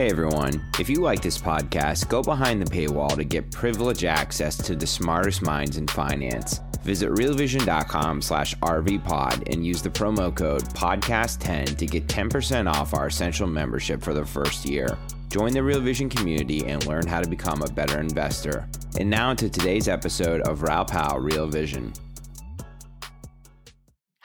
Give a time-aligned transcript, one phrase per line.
[0.00, 4.56] Hey everyone, if you like this podcast, go behind the paywall to get privileged access
[4.56, 6.60] to the smartest minds in finance.
[6.82, 13.08] Visit realvision.com slash rvpod and use the promo code podcast10 to get 10% off our
[13.08, 14.96] essential membership for the first year.
[15.28, 18.66] Join the Real Vision community and learn how to become a better investor.
[18.98, 21.92] And now to today's episode of Raoul Pal Real Vision.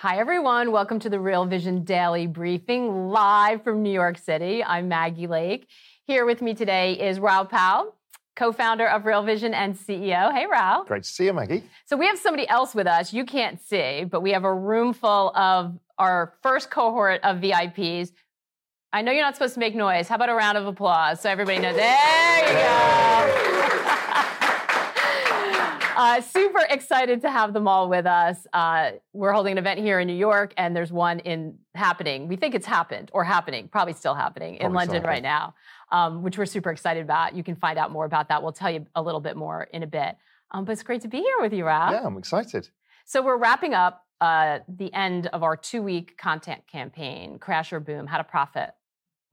[0.06, 0.72] Hi, everyone.
[0.72, 4.64] Welcome to the Real Vision Daily Briefing live from New York City.
[4.64, 5.68] I'm Maggie Lake.
[6.04, 7.96] Here with me today is Raoul Pal,
[8.36, 10.32] co founder of Real Vision and CEO.
[10.32, 10.84] Hey, Raoul.
[10.84, 11.64] Great to see you, Maggie.
[11.88, 14.94] So, we have somebody else with us you can't see, but we have a room
[14.94, 18.12] full of our first cohort of VIPs.
[18.94, 20.08] I know you're not supposed to make noise.
[20.08, 21.78] How about a round of applause so everybody knows?
[21.78, 24.22] There you go.
[25.96, 28.46] Uh, super excited to have them all with us.
[28.54, 32.28] Uh, we're holding an event here in New York, and there's one in happening.
[32.28, 35.56] We think it's happened or happening, probably still happening probably in London right now,
[35.92, 37.36] um, which we're super excited about.
[37.36, 38.44] You can find out more about that.
[38.44, 40.18] We'll tell you a little bit more in a bit.
[40.52, 41.92] Um, but it's great to be here with you, Rob.
[41.92, 42.70] Yeah, I'm excited.
[43.06, 48.08] So we're wrapping up uh, the end of our two-week content campaign, Crash or Boom:
[48.08, 48.72] How to Profit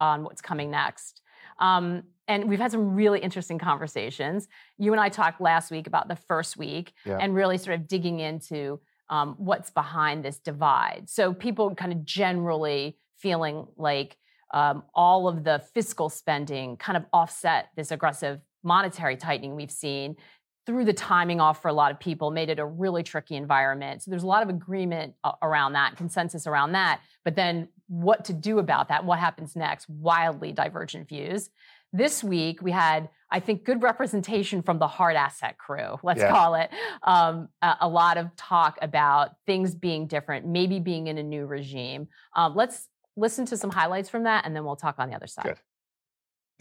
[0.01, 1.21] on what's coming next.
[1.59, 4.48] Um, and we've had some really interesting conversations.
[4.78, 7.19] You and I talked last week about the first week yeah.
[7.20, 11.05] and really sort of digging into um, what's behind this divide.
[11.09, 14.17] So people kind of generally feeling like
[14.55, 20.17] um, all of the fiscal spending kind of offset this aggressive monetary tightening we've seen
[20.65, 24.03] through the timing off for a lot of people, made it a really tricky environment.
[24.03, 27.00] So there's a lot of agreement around that, consensus around that.
[27.25, 31.50] But then what to do about that, what happens next, wildly divergent views.
[31.92, 36.30] This week, we had, I think, good representation from the hard asset crew, let's yeah.
[36.30, 36.70] call it.
[37.03, 41.44] Um, a, a, lot of talk about things being different, maybe being in a new
[41.44, 42.08] regime.
[42.34, 45.26] Um, let's listen to some highlights from that, and then we'll talk on the other
[45.26, 45.44] side.
[45.44, 45.58] Good.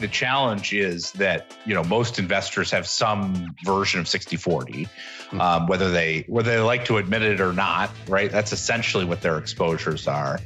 [0.01, 4.87] The challenge is that you know most investors have some version of 60-40,
[5.29, 5.39] hmm.
[5.39, 7.91] um, whether they whether they like to admit it or not.
[8.07, 10.39] Right, that's essentially what their exposures are.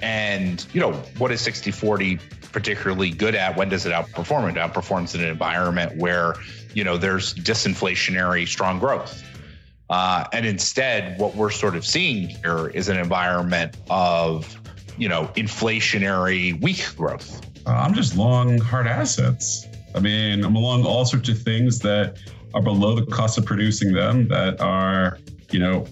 [0.00, 3.56] And you know what is 60-40 particularly good at?
[3.56, 4.50] When does it outperform?
[4.50, 6.34] It outperforms in an environment where
[6.74, 9.22] you know there's disinflationary strong growth.
[9.88, 14.60] Uh, and instead, what we're sort of seeing here is an environment of
[14.98, 19.66] you know inflationary weak growth uh, I'm just long hard assets.
[19.94, 22.18] I mean, I'm along all sorts of things that
[22.54, 25.18] are below the cost of producing them, that are,
[25.50, 25.86] you know,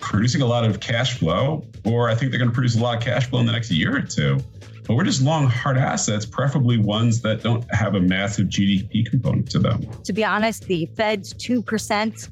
[0.00, 2.98] producing a lot of cash flow, or I think they're going to produce a lot
[2.98, 4.38] of cash flow in the next year or two.
[4.86, 9.50] But we're just long hard assets, preferably ones that don't have a massive GDP component
[9.52, 9.88] to them.
[10.04, 12.28] To be honest, the Fed's 2%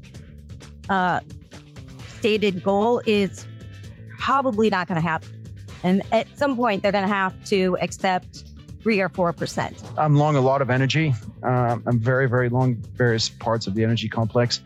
[0.91, 1.21] uh,
[2.19, 3.47] stated goal is
[4.19, 5.31] probably not going to happen.
[5.83, 8.52] And at some point, they're going to have to accept
[8.83, 9.83] three or four percent.
[9.97, 11.15] I'm long a lot of energy.
[11.43, 14.61] Um, I'm very, very long various parts of the energy complex.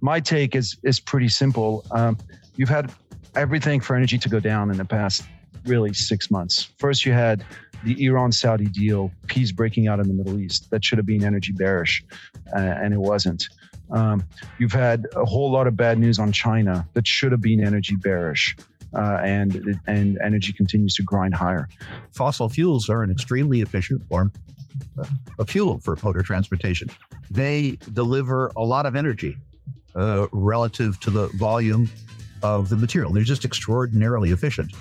[0.00, 1.84] My take is is pretty simple.
[1.90, 2.18] Um,
[2.56, 2.92] you've had
[3.34, 5.22] everything for energy to go down in the past
[5.64, 6.70] really six months.
[6.78, 7.44] First, you had
[7.84, 10.70] the Iran Saudi deal, peace breaking out in the Middle East.
[10.70, 12.04] That should have been energy bearish,
[12.54, 13.48] uh, and it wasn't.
[13.90, 14.24] Um,
[14.58, 17.94] you've had a whole lot of bad news on China that should have been energy
[17.94, 18.56] bearish
[18.94, 21.68] uh, and and energy continues to grind higher.
[22.12, 24.32] Fossil fuels are an extremely efficient form
[25.38, 26.88] of fuel for motor transportation.
[27.30, 29.36] They deliver a lot of energy
[29.94, 31.90] uh, relative to the volume
[32.42, 33.12] of the material.
[33.12, 34.72] They're just extraordinarily efficient.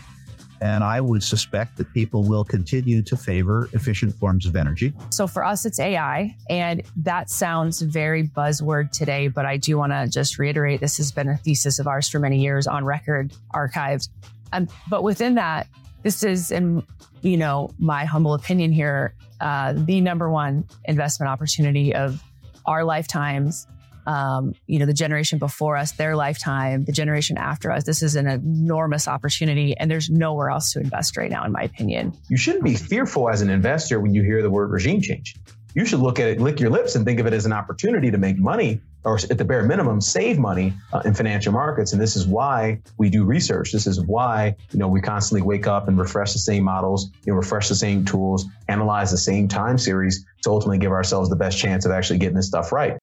[0.62, 4.94] And I would suspect that people will continue to favor efficient forms of energy.
[5.10, 6.36] So for us, it's AI.
[6.50, 11.12] And that sounds very buzzword today, but I do want to just reiterate this has
[11.12, 14.10] been a thesis of ours for many years on record, archived.
[14.54, 15.68] Um, but within that,
[16.04, 16.86] this is, in
[17.22, 22.24] you know, my humble opinion here, uh, the number one investment opportunity of
[22.66, 23.68] our lifetimes
[24.06, 27.84] um, you know, the generation before us, their lifetime, the generation after us.
[27.84, 31.64] This is an enormous opportunity, and there's nowhere else to invest right now, in my
[31.64, 32.14] opinion.
[32.30, 35.36] You shouldn't be fearful as an investor when you hear the word regime change.
[35.74, 38.10] You should look at it, lick your lips, and think of it as an opportunity
[38.10, 41.94] to make money or at the bare minimum, save money uh, in financial markets.
[41.94, 43.72] And this is why we do research.
[43.72, 47.32] This is why, you know, we constantly wake up and refresh the same models, you
[47.32, 51.36] know, refresh the same tools, analyze the same time series to ultimately give ourselves the
[51.36, 52.98] best chance of actually getting this stuff right.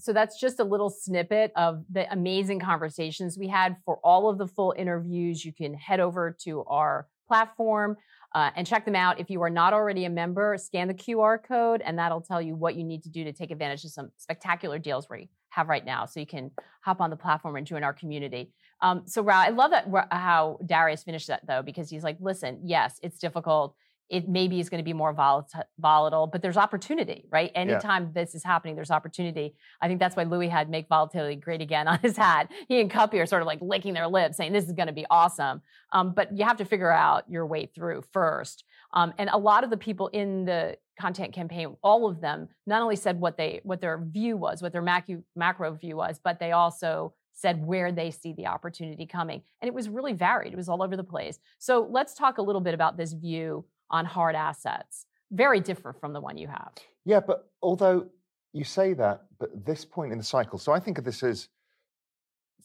[0.00, 3.76] So that's just a little snippet of the amazing conversations we had.
[3.84, 7.96] For all of the full interviews, you can head over to our platform
[8.34, 9.20] uh, and check them out.
[9.20, 12.54] If you are not already a member, scan the QR code, and that'll tell you
[12.54, 15.84] what you need to do to take advantage of some spectacular deals we have right
[15.84, 16.06] now.
[16.06, 16.50] So you can
[16.82, 18.52] hop on the platform and join our community.
[18.82, 22.60] Um, so, Ra, I love that how Darius finished that though, because he's like, listen,
[22.64, 23.74] yes, it's difficult
[24.10, 27.52] it maybe is going to be more volatile, but there's opportunity, right?
[27.54, 28.22] Anytime yeah.
[28.22, 29.54] this is happening, there's opportunity.
[29.80, 32.50] I think that's why Louis had make volatility great again on his hat.
[32.68, 34.92] He and Kuppy are sort of like licking their lips, saying this is going to
[34.92, 35.62] be awesome.
[35.92, 38.64] Um, but you have to figure out your way through first.
[38.92, 42.82] Um, and a lot of the people in the content campaign, all of them, not
[42.82, 46.40] only said what they what their view was, what their macro, macro view was, but
[46.40, 49.42] they also said where they see the opportunity coming.
[49.60, 50.52] And it was really varied.
[50.52, 51.38] It was all over the place.
[51.58, 55.06] So let's talk a little bit about this view on hard assets.
[55.30, 56.72] Very different from the one you have.
[57.04, 58.08] Yeah, but although
[58.52, 61.48] you say that, but this point in the cycle, so I think of this as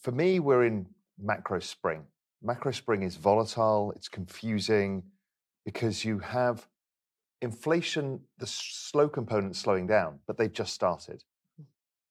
[0.00, 0.86] for me, we're in
[1.18, 2.04] macro spring.
[2.42, 5.02] Macro spring is volatile, it's confusing
[5.64, 6.66] because you have
[7.42, 11.24] inflation, the slow component slowing down, but they've just started.
[11.56, 11.64] Hmm.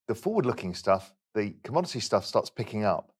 [0.07, 3.14] The forward looking stuff, the commodity stuff starts picking up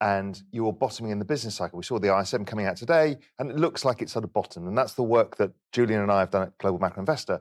[0.00, 1.76] and you're bottoming in the business cycle.
[1.76, 4.66] We saw the ISM coming out today, and it looks like it's at a bottom.
[4.66, 7.40] And that's the work that Julien and I have done at Global Macro Investor.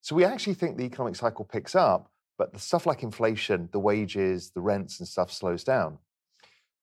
[0.00, 3.78] So we actually think the economic cycle picks up, but the stuff like inflation, the
[3.78, 5.98] wages, the rents and stuff slows down.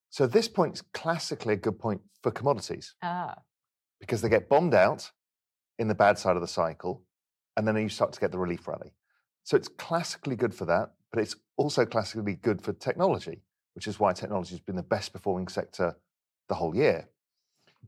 [0.08, 2.94] So this point is classically a good point for commodities.
[3.02, 3.36] Ah.
[4.00, 5.10] Because they get bombed out
[5.78, 7.02] in the bad side of the cycle,
[7.56, 8.94] and then you start to get the relief rally.
[9.44, 13.42] So it's classically good for that, but it's also classically good for technology
[13.80, 15.96] which is why technology has been the best performing sector
[16.50, 17.08] the whole year.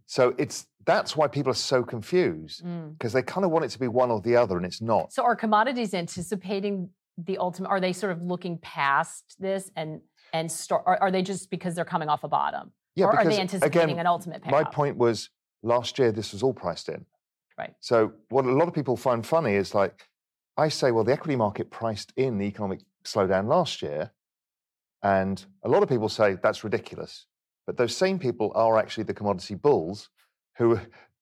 [0.06, 2.64] So it's that's why people are so confused
[2.96, 3.14] because mm.
[3.14, 5.12] they kind of want it to be one or the other, and it's not.
[5.12, 7.68] So are commodities anticipating the ultimate?
[7.68, 10.00] Are they sort of looking past this and
[10.32, 10.82] and start?
[10.86, 12.72] Are, are they just because they're coming off a bottom?
[12.96, 14.46] Yeah, or because, are they anticipating again, an ultimate?
[14.46, 15.28] My point was
[15.62, 17.04] last year this was all priced in.
[17.58, 17.74] Right.
[17.80, 20.08] So what a lot of people find funny is like
[20.56, 24.10] I say, well, the equity market priced in the economic slowdown last year,
[25.02, 27.26] and a lot of people say that's ridiculous.
[27.66, 30.10] But those same people are actually the commodity bulls
[30.56, 30.80] who,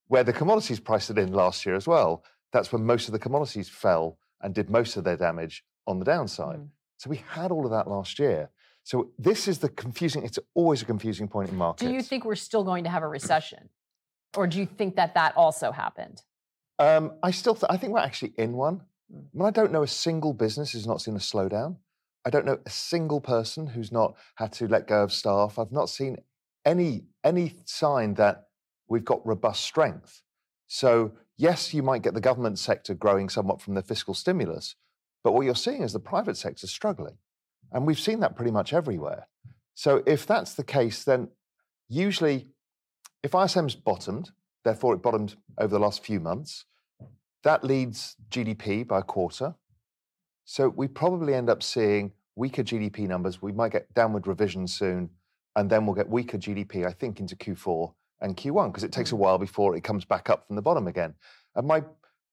[0.09, 2.25] where the commodities priced it in last year as well.
[2.53, 6.05] That's when most of the commodities fell and did most of their damage on the
[6.05, 6.59] downside.
[6.59, 6.69] Mm.
[6.99, 8.51] So we had all of that last year.
[8.83, 11.89] So this is the confusing, it's always a confusing point in markets.
[11.89, 13.69] Do you think we're still going to have a recession?
[14.37, 16.23] Or do you think that that also happened?
[16.79, 18.83] Um, I still, th- I think we're actually in one.
[19.13, 19.25] I, mm.
[19.35, 21.77] mean, I don't know a single business who's not seen a slowdown.
[22.25, 25.59] I don't know a single person who's not had to let go of staff.
[25.59, 26.19] I've not seen
[26.65, 28.49] any any sign that
[28.89, 30.23] we've got robust strength.
[30.67, 34.75] So yes, you might get the government sector growing somewhat from the fiscal stimulus,
[35.25, 37.17] but what you're seeing is the private sector struggling,
[37.73, 39.27] and we've seen that pretty much everywhere.
[39.75, 41.29] So if that's the case, then
[41.89, 42.49] usually,
[43.23, 44.31] if ISM's bottomed,
[44.65, 46.67] therefore it bottomed over the last few months,
[47.43, 49.55] that leads GDP by a quarter.
[50.51, 53.41] So we probably end up seeing weaker GDP numbers.
[53.41, 55.09] We might get downward revisions soon,
[55.55, 59.13] and then we'll get weaker GDP, I think, into Q4 and Q1 because it takes
[59.13, 59.19] a mm.
[59.19, 61.15] while before it comes back up from the bottom again.
[61.55, 61.85] And my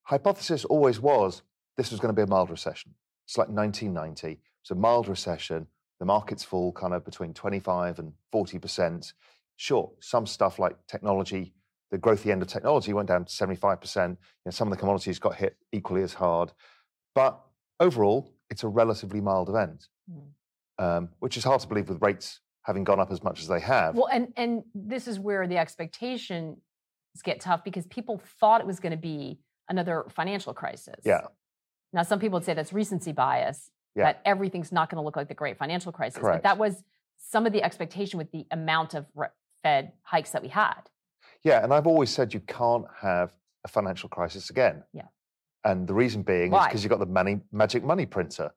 [0.02, 1.44] hypothesis always was
[1.76, 2.96] this was going to be a mild recession.
[3.28, 4.42] It's like 1990.
[4.64, 5.68] It's a mild recession.
[6.00, 9.14] The markets fall kind of between 25 and 40%.
[9.58, 11.54] Sure, some stuff like technology,
[11.92, 14.10] the growthy end of technology went down to 75%.
[14.10, 16.52] You know, some of the commodities got hit equally as hard.
[17.14, 17.40] But
[17.80, 20.84] overall, it's a relatively mild event, mm.
[20.84, 23.60] um, which is hard to believe with rates having gone up as much as they
[23.60, 23.96] have.
[23.96, 26.58] Well, and and this is where the expectations
[27.24, 31.02] get tough because people thought it was going to be another financial crisis.
[31.04, 31.22] Yeah.
[31.94, 33.72] Now, some people would say that's recency bias.
[33.96, 34.04] Yeah.
[34.04, 36.20] That everything's not going to look like the Great Financial Crisis.
[36.20, 36.44] Correct.
[36.44, 36.84] But that was
[37.18, 39.08] some of the expectation with the amount of
[39.64, 40.82] Fed hikes that we had.
[41.44, 43.32] Yeah, and I've always said you can't have
[43.66, 44.84] a financial crisis again.
[44.94, 45.08] Yeah.
[45.68, 46.62] And the reason being Why?
[46.62, 48.54] is because you've got the money, magic money printer.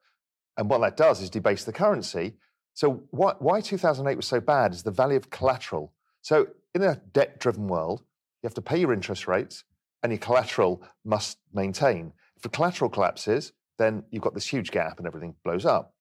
[0.56, 2.36] And what that does is debase the currency.
[2.74, 5.92] So what, why 2008 was so bad is the value of collateral.
[6.22, 8.04] So in a debt-driven world,
[8.42, 9.64] you have to pay your interest rates
[10.04, 12.12] and your collateral must maintain.
[12.36, 15.94] If the collateral collapses, then you've got this huge gap and everything blows up.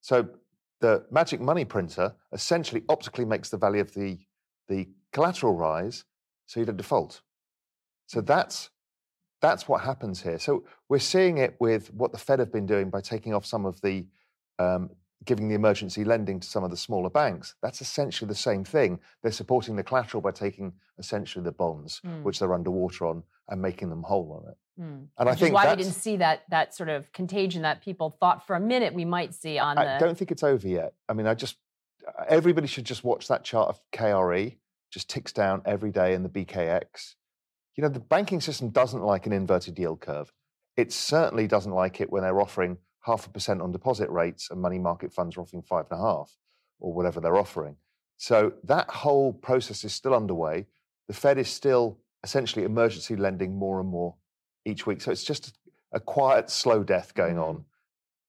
[0.00, 0.28] So
[0.80, 4.18] the magic money printer essentially optically makes the value of the,
[4.66, 6.04] the collateral rise
[6.46, 7.20] so you don't default.
[8.08, 8.70] So that's
[9.46, 10.38] that's what happens here.
[10.38, 13.64] So we're seeing it with what the Fed have been doing by taking off some
[13.64, 14.06] of the
[14.58, 14.90] um,
[15.24, 18.98] giving the emergency lending to some of the smaller banks, that's essentially the same thing.
[19.22, 22.22] They're supporting the collateral by taking essentially the bonds, Mm.
[22.22, 24.58] which they're underwater on, and making them whole on it.
[24.80, 25.06] Mm.
[25.18, 28.46] And I think why we didn't see that that sort of contagion that people thought
[28.46, 30.04] for a minute we might see on I the.
[30.04, 30.92] don't think it's over yet.
[31.08, 31.56] I mean, I just
[32.28, 34.56] everybody should just watch that chart of KRE,
[34.90, 37.14] just ticks down every day in the BKX.
[37.76, 40.32] You know, the banking system doesn't like an inverted yield curve.
[40.76, 44.60] It certainly doesn't like it when they're offering half a percent on deposit rates and
[44.60, 46.36] money market funds are offering five and a half
[46.80, 47.76] or whatever they're offering.
[48.16, 50.66] So that whole process is still underway.
[51.08, 54.16] The Fed is still essentially emergency lending more and more
[54.64, 55.00] each week.
[55.00, 55.58] So it's just
[55.92, 57.64] a quiet, slow death going on.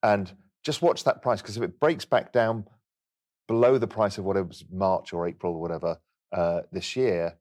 [0.03, 0.31] And
[0.63, 2.65] just watch that price because if it breaks back down
[3.47, 5.97] below the price of what it was March or April or whatever
[6.33, 7.37] uh, this year,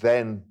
[0.00, 0.42] then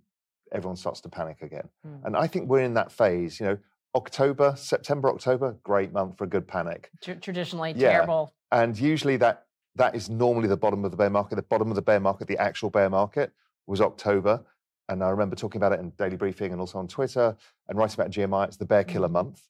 [0.52, 1.68] everyone starts to panic again.
[1.86, 2.06] Mm.
[2.06, 3.40] And I think we're in that phase.
[3.40, 3.58] You know,
[3.96, 6.90] October, September, October, great month for a good panic.
[7.02, 7.92] tr- traditionally Yeah.
[7.92, 8.34] terrible.
[8.52, 9.44] And usually that
[9.76, 11.36] that is normally the bottom of the bear market.
[11.36, 13.32] The bottom of the bear market, the actual bear market,
[13.68, 14.44] was October.
[14.90, 17.36] And I remember talking about it in daily briefing and also on Twitter
[17.68, 18.46] and writing about GMI.
[18.48, 19.44] It's the bear killer month.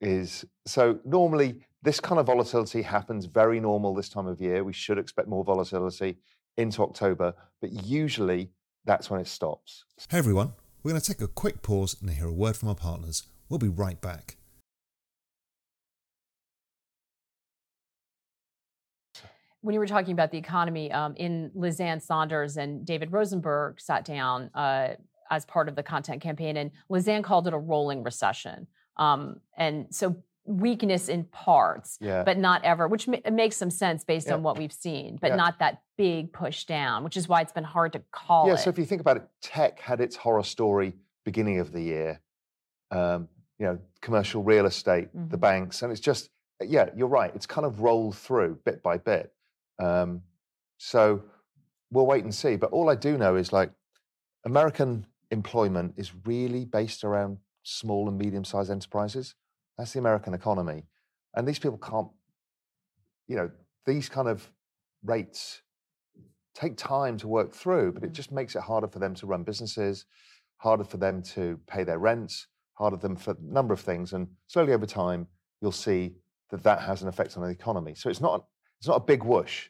[0.00, 4.62] Is so normally this kind of volatility happens very normal this time of year.
[4.64, 6.18] We should expect more volatility
[6.56, 8.50] into October, but usually
[8.86, 9.84] that's when it stops.
[10.08, 10.52] Hey everyone,
[10.82, 13.24] we're going to take a quick pause and hear a word from our partners.
[13.48, 14.36] We'll be right back.
[19.66, 23.80] when you were talking about the economy, um, in Liz Ann Sonders and David Rosenberg
[23.80, 24.90] sat down uh,
[25.28, 28.68] as part of the content campaign, and Liz Ann called it a rolling recession.
[28.96, 32.22] Um, and so weakness in parts, Yeah.
[32.22, 34.34] but not ever, which ma- makes some sense based Yeah.
[34.34, 35.36] on what we've seen, but Yeah.
[35.36, 38.58] not that big push down, which is why it's been hard to call yeah, it.
[38.58, 42.20] so if you think about it, tech had its horror story beginning of the year.
[42.90, 45.40] Um, you know, commercial real estate, the Mhm.
[45.40, 46.30] banks, and it's just
[46.62, 47.34] yeah, you're right.
[47.34, 49.34] It's kind of rolled through bit by bit.
[49.78, 50.22] Um,
[50.78, 51.22] so
[51.90, 52.56] we'll wait and see.
[52.56, 53.72] But all I do know is like
[54.44, 59.34] American employment is really based around small and medium-sized enterprises.
[59.78, 60.84] That's the American economy,
[61.34, 62.08] and these people can't.
[63.28, 63.50] You know,
[63.84, 64.48] these kind of
[65.04, 65.62] rates
[66.54, 68.14] take time to work through, but it mm.
[68.14, 70.06] just makes it harder for them to run businesses,
[70.58, 74.12] harder for them to pay their rents, harder them for a number of things.
[74.12, 75.26] And slowly over time,
[75.60, 76.14] you'll see
[76.50, 77.94] that that has an effect on the economy.
[77.94, 78.46] So it's not
[78.78, 79.68] it's not a big whoosh.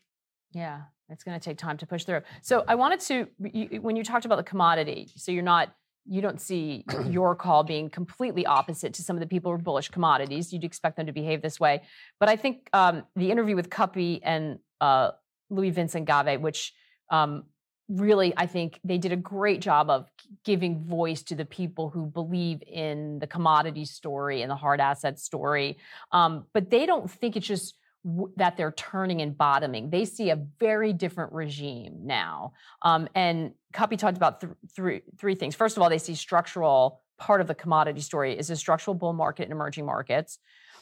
[0.52, 2.22] Yeah, it's going to take time to push through.
[2.42, 5.75] So I wanted to, you, when you talked about the commodity, so you're not,
[6.08, 9.62] you don't see your call being completely opposite to some of the people who are
[9.62, 10.52] bullish commodities.
[10.52, 11.82] You'd expect them to behave this way.
[12.20, 15.10] But I think um, the interview with Kuppy and uh,
[15.50, 16.72] Louis Vincent Gave, which
[17.10, 17.44] um,
[17.88, 20.10] really, I think they did a great job of
[20.44, 25.18] giving voice to the people who believe in the commodity story and the hard asset
[25.18, 25.78] story.
[26.12, 27.75] Um, but they don't think it's just
[28.06, 29.90] w- that they're turning and bottoming.
[29.90, 32.52] They see a very different regime now.
[32.82, 35.54] Um, and Kuppy talked about th- three, three things.
[35.54, 39.12] First of all, they see structural part of the commodity story is a structural bull
[39.12, 40.38] market in emerging markets.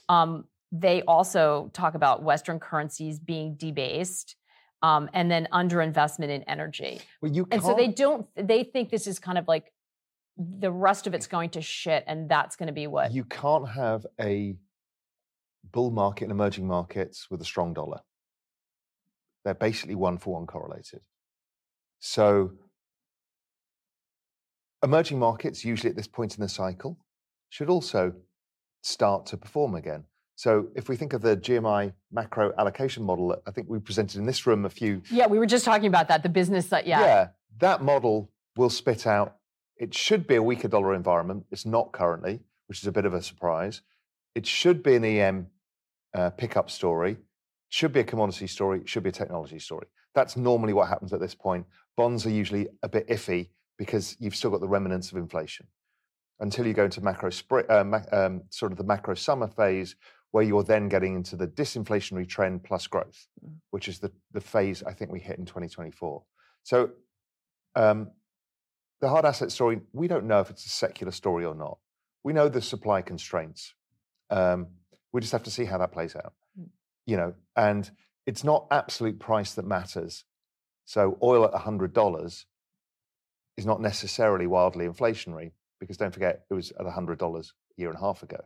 [0.09, 4.37] Um, they also talk about Western currencies being debased.
[4.83, 7.01] Um, and then underinvestment in energy.
[7.23, 8.27] Well, you and so they don't.
[8.37, 9.73] They think this is kind of like
[10.37, 13.11] the rest of it's going to shit, and that's going to be what.
[13.11, 14.57] You can't have a
[15.73, 18.01] bull market in emerging markets with a strong dollar.
[19.45, 21.01] They're basically one for one correlated.
[22.01, 22.53] So
[24.83, 26.99] emerging markets, usually at this point in the cycle,
[27.49, 28.13] should also
[28.83, 30.05] start to perform again.
[30.37, 34.19] So if we think of the GMI macro allocation model that I think we presented
[34.19, 36.23] in this room a few yeah, we were just talking about that.
[36.23, 36.87] The business that.
[36.87, 37.29] Yeah.
[37.59, 39.37] that model will spit out.
[39.77, 41.47] It should be a weaker dollar environment.
[41.51, 43.83] It's not currently, which is a bit of a surprise.
[44.35, 45.47] It should be an EM
[46.15, 47.17] uh, pickup story.
[47.69, 48.83] Should be a commodity story.
[48.85, 49.87] Should be a technology story.
[50.15, 51.67] That's normally what happens at this point.
[51.97, 53.49] Bonds are usually a bit iffy
[53.79, 55.67] because you've still got the remnants of inflation
[56.41, 57.31] until you go into macro
[57.69, 59.97] uh, ma- um, sort of the macro summer phase,
[60.33, 63.29] where you're then getting into the disinflationary trend plus growth,
[63.71, 66.23] which is the, the phase I think we hit in 2024.
[66.65, 66.91] So
[67.77, 68.11] um,
[69.01, 71.79] the hard asset story, we don't know if it's a secular story or not.
[72.25, 73.75] We know the supply constraints.
[74.31, 74.69] Um,
[75.13, 76.33] we just have to see how that plays out.
[77.07, 77.91] You know, and
[78.27, 80.25] it's not absolute price that matters.
[80.87, 82.45] So oil at $100
[83.57, 87.45] is not necessarily wildly inflationary because don't forget it was at $100 a
[87.77, 88.41] year and a half ago.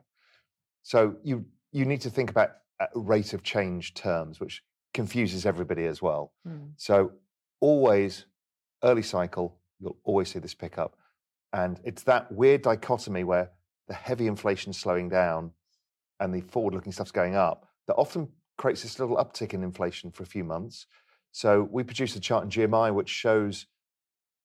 [0.83, 2.53] So you you need to think about
[2.95, 4.63] rate of change terms, which
[4.95, 6.33] confuses everybody as well.
[6.47, 6.71] Mm.
[6.77, 7.13] So
[7.61, 8.25] always
[8.83, 10.97] early cycle, you'll always see this pickup.
[11.53, 13.51] And it's that weird dichotomy where
[13.87, 15.53] the heavy inflation slowing down
[16.21, 20.11] and the forward looking stuff's going up that often creates this little uptick in inflation
[20.11, 20.87] for a few months.
[21.33, 23.67] So we produced a chart in GMI which shows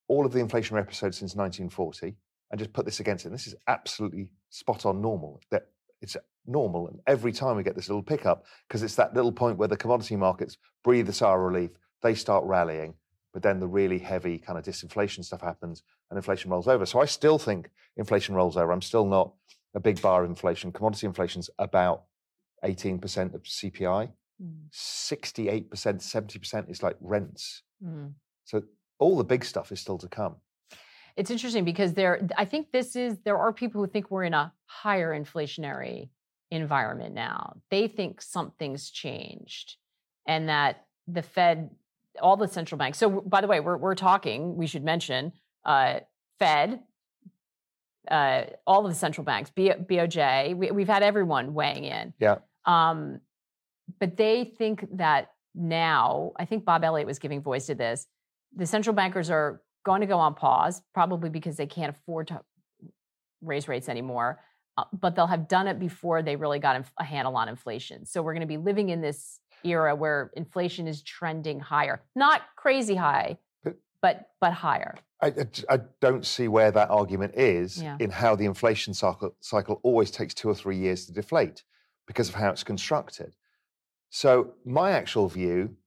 [0.08, 2.16] all of the inflationary episodes since 1940
[2.52, 3.30] and just put this against it.
[3.30, 5.42] And this is absolutely spot on normal.
[5.50, 5.68] That
[6.02, 6.88] it's normal.
[6.88, 9.78] And every time we get this little pickup, because it's that little point where the
[9.78, 12.94] commodity markets breathe a sigh of relief, they start rallying.
[13.34, 16.86] But then the really heavy kind of disinflation stuff happens and inflation rolls over.
[16.86, 18.72] So I still think inflation rolls over.
[18.72, 19.34] I'm still not
[19.76, 20.72] a big bar of inflation.
[20.72, 22.04] Commodity inflation's about
[22.64, 24.12] 18% of CPI.
[24.42, 24.70] Mm.
[24.72, 27.64] 68%, 70% is like rents.
[27.84, 28.14] Mm.
[28.46, 28.64] So
[29.00, 30.36] all the big stuff is still to come.
[31.16, 34.34] It's interesting because there I think this is there are people who think we're in
[34.34, 36.10] a higher inflationary
[36.50, 37.58] environment now.
[37.70, 39.76] They think something's changed
[40.28, 41.70] and that the Fed
[42.20, 42.98] all the central banks.
[42.98, 45.34] So by the way, we're we're talking, we should mention
[45.66, 46.00] uh,
[46.40, 46.80] Fed
[48.10, 52.14] uh, all of the central banks, B- BOJ, we, have had everyone weighing in.
[52.20, 52.38] Yeah.
[52.66, 53.20] Um,
[54.00, 58.08] but they think that now, I think Bob Elliott was giving voice to this.
[58.56, 62.42] The central bankers are going to go on pause, probably because they can't afford to
[63.42, 64.42] raise rates anymore.
[64.78, 68.06] Uh, but they'll have done it before they really got a handle on inflation.
[68.06, 72.42] So we're going to be living in this era where inflation is trending higher, not
[72.56, 73.38] crazy high,
[74.04, 74.96] but but higher.
[75.22, 75.34] I,
[75.70, 77.96] I, don't see where that argument is yeah.
[78.02, 81.64] in how the inflation cycle, cycle always takes two or three years to deflate
[82.06, 83.34] because of how it's constructed.
[84.10, 85.78] So, my actual view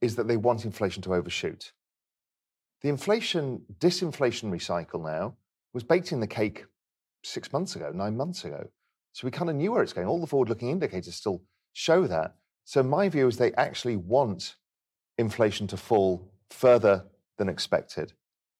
[0.00, 1.72] is that they want inflation to overshoot.
[2.80, 5.34] The inflation disinflationary cycle now
[5.74, 6.64] was baked in the cake
[7.22, 8.66] six months ago, nine months ago.
[9.12, 10.06] So we kind of knew where it's going.
[10.06, 11.42] All the forward looking indicators still
[11.74, 12.36] show that.
[12.64, 14.56] So my view is they actually want
[15.18, 17.04] inflation to fall further
[17.40, 18.12] than expected.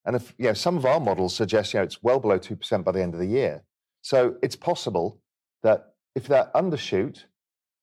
[0.04, 2.82] And if you know, some of our models suggest you know, it's well below 2%
[2.82, 3.62] by the end of the year.
[4.00, 5.20] So it's possible
[5.62, 7.24] that if that undershoot,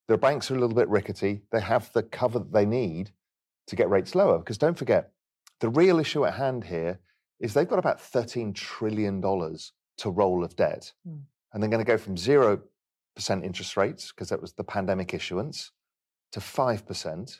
[0.07, 3.11] their banks are a little bit rickety, they have the cover that they need
[3.67, 4.39] to get rates lower.
[4.39, 5.11] Because don't forget,
[5.59, 6.99] the real issue at hand here
[7.39, 10.91] is they've got about $13 trillion to roll of debt.
[11.07, 11.21] Mm.
[11.53, 12.59] And they're going to go from 0%
[13.43, 15.71] interest rates, because that was the pandemic issuance,
[16.31, 17.39] to 5%,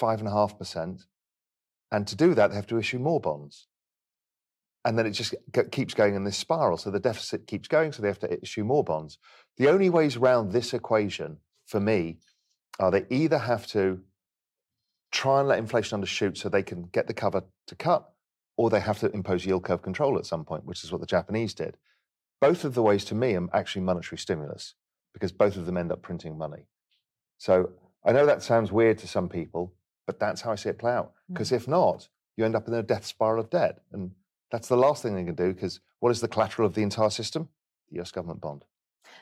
[0.00, 1.06] 5.5%.
[1.92, 3.68] And to do that, they have to issue more bonds.
[4.84, 5.34] And then it just
[5.70, 6.76] keeps going in this spiral.
[6.76, 9.18] So the deficit keeps going, so they have to issue more bonds.
[9.58, 12.18] The only ways around this equation for me
[12.80, 14.00] are they either have to
[15.12, 18.10] try and let inflation undershoot so they can get the cover to cut,
[18.56, 21.06] or they have to impose yield curve control at some point, which is what the
[21.06, 21.76] Japanese did.
[22.40, 24.74] Both of the ways to me are actually monetary stimulus
[25.12, 26.66] because both of them end up printing money.
[27.36, 27.70] So
[28.04, 29.74] I know that sounds weird to some people,
[30.06, 31.12] but that's how I see it play out.
[31.28, 31.56] Because mm.
[31.56, 33.82] if not, you end up in a death spiral of debt.
[33.92, 34.12] And
[34.50, 37.10] that's the last thing they can do because what is the collateral of the entire
[37.10, 37.48] system?
[37.90, 38.64] The US government bond.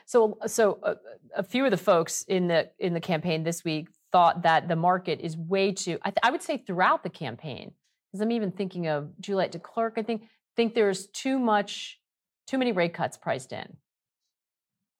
[0.05, 0.95] So, so a, uh,
[1.37, 4.75] a few of the folks in the in the campaign this week thought that the
[4.75, 5.97] market is way too.
[6.01, 7.71] I, th- I would say throughout the campaign,
[8.11, 9.93] because I'm even thinking of Juliette Declercq.
[9.97, 10.23] I think
[10.55, 11.99] think there's too much,
[12.47, 13.77] too many rate cuts priced in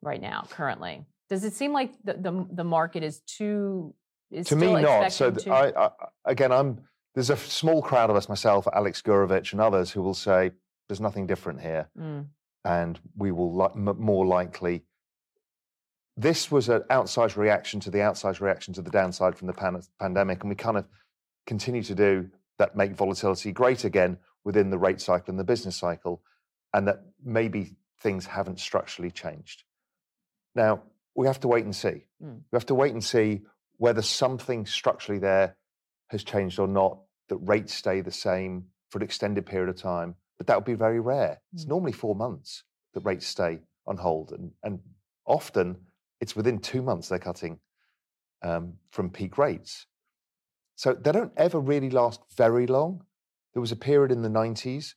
[0.01, 1.05] right now currently.
[1.29, 3.93] Does it seem like the the, the market is too?
[4.45, 5.11] To me, not.
[5.11, 5.89] So th- I, I,
[6.25, 6.81] again, I'm
[7.13, 10.51] there's a small crowd of us, myself, Alex Gurevich, and others, who will say
[10.87, 12.25] there's nothing different here, mm.
[12.63, 14.83] and we will li- m- more likely
[16.17, 19.81] this was an outsized reaction to the outsized reaction to the downside from the pan-
[19.99, 20.41] pandemic.
[20.41, 20.85] And we kind of
[21.47, 25.75] continue to do that make volatility great again within the rate cycle and the business
[25.75, 26.21] cycle,
[26.73, 29.63] and that maybe things haven't structurally changed.
[30.55, 30.83] Now,
[31.15, 32.05] we have to wait and see.
[32.23, 32.41] Mm.
[32.51, 33.41] We have to wait and see
[33.81, 35.57] whether something structurally there
[36.11, 40.13] has changed or not, that rates stay the same for an extended period of time.
[40.37, 41.29] But that would be very rare.
[41.31, 41.53] Mm.
[41.55, 42.63] It's normally four months
[42.93, 44.33] that rates stay on hold.
[44.33, 44.81] And, and
[45.25, 45.77] often
[46.19, 47.57] it's within two months they're cutting
[48.43, 49.87] um, from peak rates.
[50.75, 53.03] So they don't ever really last very long.
[53.55, 54.93] There was a period in the 90s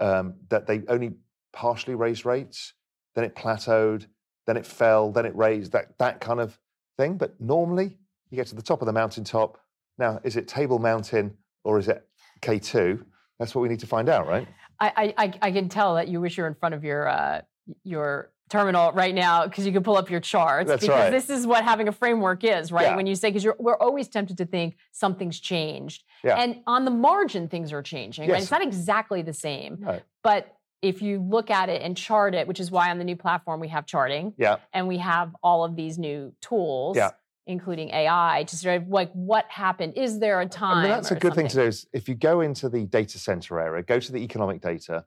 [0.00, 1.12] um, that they only
[1.52, 2.74] partially raised rates,
[3.14, 4.06] then it plateaued,
[4.48, 6.58] then it fell, then it raised, that, that kind of
[6.96, 7.16] thing.
[7.16, 7.98] But normally
[8.30, 9.58] you get to the top of the mountaintop.
[9.98, 12.06] Now, is it Table Mountain or is it
[12.42, 13.04] K2?
[13.38, 14.48] That's what we need to find out, right?
[14.80, 17.40] I, I, I can tell that you wish you're in front of your uh,
[17.82, 21.10] your terminal right now because you can pull up your charts That's because right.
[21.10, 22.96] this is what having a framework is right yeah.
[22.96, 26.40] when you say because we're always tempted to think something's changed yeah.
[26.40, 28.32] and on the margin things are changing yes.
[28.32, 30.02] right it's not exactly the same right.
[30.22, 33.16] but if you look at it and chart it which is why on the new
[33.16, 34.56] platform we have charting yeah.
[34.72, 37.10] and we have all of these new tools yeah.
[37.48, 41.10] Including ai to sort of like what happened is there a time I mean, that's
[41.10, 41.46] a good something?
[41.46, 44.18] thing to do is if you go into the data center area go to the
[44.18, 45.04] economic data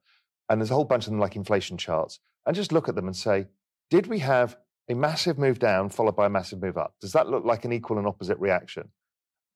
[0.50, 3.08] and there's a whole bunch of them like inflation charts and just look at them
[3.08, 3.48] and say,
[3.90, 4.58] did we have
[4.90, 6.96] a massive move down followed by a massive move up.
[7.00, 8.90] Does that look like an equal and opposite reaction?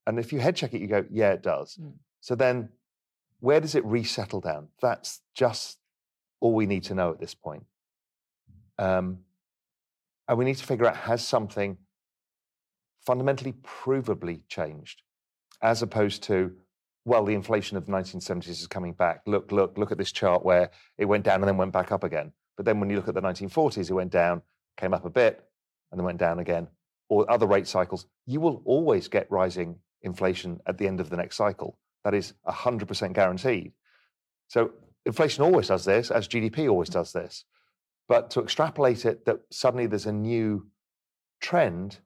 [0.08, 1.78] And if you head check it, you go, yeah, it does.
[1.82, 1.93] Mm.
[2.21, 2.69] So then
[3.39, 4.69] where does it resettle down?
[4.82, 5.78] That's just
[6.39, 7.65] all we need to know at this point.
[8.78, 9.19] Um,
[10.28, 11.78] and we need to figure out has something
[13.05, 15.01] fundamentally provably changed
[15.61, 16.51] as opposed to
[17.05, 19.21] well the inflation of the 1970s is coming back.
[19.25, 22.03] Look look look at this chart where it went down and then went back up
[22.03, 22.33] again.
[22.57, 24.41] But then when you look at the 1940s it went down
[24.77, 25.43] came up a bit
[25.91, 26.67] and then went down again.
[27.07, 28.07] Or other rate cycles.
[28.25, 31.77] You will always get rising inflation at the end of the next cycle.
[32.03, 33.73] That is 100% guaranteed.
[34.47, 34.71] So
[35.05, 37.45] inflation always does this as gdp always does this.
[38.07, 40.67] But to extrapolate it that suddenly there's a new
[41.41, 41.99] trend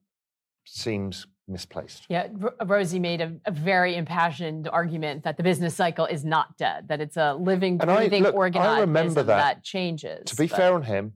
[0.71, 2.05] seems misplaced.
[2.10, 6.58] Yeah, R- Rosie made a, a, very impassioned argument that the business cycle is not
[6.58, 9.38] dead, that it's a living, breathing I, look, organism I remember that.
[9.38, 10.25] that changes.
[10.25, 10.58] To be but...
[10.58, 11.13] fair on him,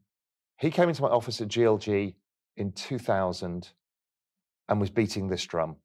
[0.59, 2.15] he came into my office at GLG
[2.57, 3.69] in 2000
[4.69, 5.75] and was beating this drum.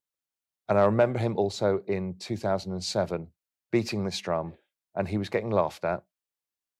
[0.68, 3.28] And I remember him also in 2007
[3.70, 4.54] beating this drum,
[4.94, 6.02] and he was getting laughed at.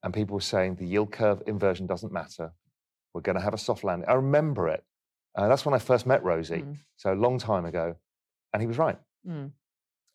[0.03, 2.53] And people were saying the yield curve inversion doesn't matter.
[3.13, 4.09] We're going to have a soft landing.
[4.09, 4.85] I remember it.
[5.39, 6.77] Uh, that's when I first met Rosie, mm.
[6.97, 7.95] so a long time ago,
[8.53, 8.99] and he was right.
[9.25, 9.53] Mm.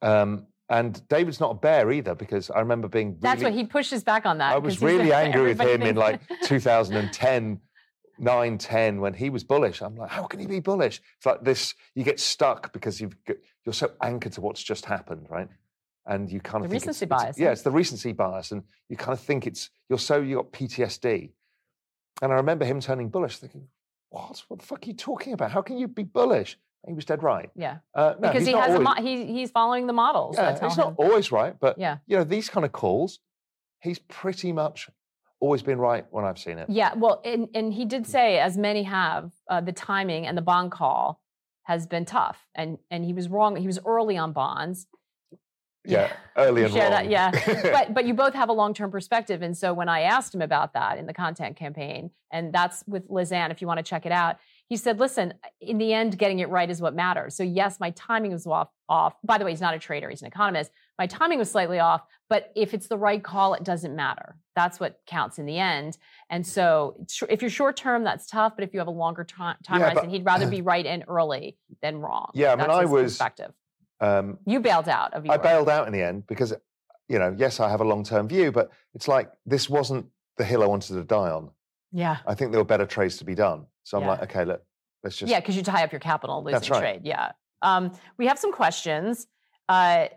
[0.02, 3.12] Um, and David's not a bear either, because I remember being.
[3.12, 4.54] Really, That's what he pushes back on that.
[4.54, 7.62] I was really angry with him in like 2010,
[8.20, 9.82] 9, 10, when he was bullish.
[9.82, 11.02] I'm like, how can he be bullish?
[11.16, 13.16] It's like this: you get stuck because you've
[13.66, 15.48] you're so anchored to what's just happened, right?
[16.06, 17.30] And you kind of the recency bias.
[17.30, 20.36] It's, yeah, it's the recency bias, and you kind of think it's you're so you
[20.36, 21.30] got PTSD.
[22.22, 23.70] And I remember him turning bullish, thinking,
[24.14, 24.44] what?
[24.48, 25.52] What the fuck are you talking about?
[25.52, 26.58] How can you be bullish?
[26.86, 27.50] He was dead right.
[27.56, 27.78] Yeah.
[27.96, 30.36] Uh, no, because he has always, a mo- he, he's following the models.
[30.38, 30.84] Yeah, he's him.
[30.84, 31.98] not always right, but yeah.
[32.08, 33.20] you know these kind of calls,
[33.80, 34.90] he's pretty much
[35.40, 36.70] always been right when I've seen it.
[36.70, 36.94] Yeah.
[36.96, 40.72] Well, and and he did say, as many have, uh, the timing and the bond
[40.72, 41.22] call
[41.64, 43.56] has been tough, and and he was wrong.
[43.56, 44.86] He was early on bonds.
[45.86, 46.92] Yeah, early and share wrong.
[46.92, 47.10] that.
[47.10, 47.32] Yeah,
[47.64, 50.42] but but you both have a long term perspective, and so when I asked him
[50.42, 53.84] about that in the content campaign, and that's with Liz Ann, if you want to
[53.84, 57.36] check it out, he said, "Listen, in the end, getting it right is what matters."
[57.36, 58.70] So yes, my timing was off.
[58.90, 59.16] Off.
[59.24, 60.72] By the way, he's not a trader; he's an economist.
[60.98, 64.38] My timing was slightly off, but if it's the right call, it doesn't matter.
[64.56, 65.98] That's what counts in the end.
[66.30, 66.96] And so,
[67.30, 68.54] if you're short term, that's tough.
[68.56, 70.86] But if you have a longer time, time yeah, horizon, but, he'd rather be right
[70.86, 72.32] and early than wrong.
[72.34, 73.54] Yeah, I mean, I was perspective.
[74.00, 75.34] Um, you bailed out of your.
[75.34, 76.54] I bailed out in the end because,
[77.08, 80.06] you know, yes, I have a long term view, but it's like this wasn't
[80.38, 81.52] the hill I wanted to die on.
[81.92, 82.18] Yeah.
[82.26, 83.66] I think there were better trades to be done.
[83.84, 84.10] So I'm yeah.
[84.10, 84.64] like, okay, look,
[85.04, 85.30] let's just.
[85.30, 86.80] Yeah, because you tie up your capital losing That's right.
[86.80, 87.02] trade.
[87.04, 87.32] Yeah.
[87.62, 89.28] Um, we have some questions.
[89.70, 90.08] Uh,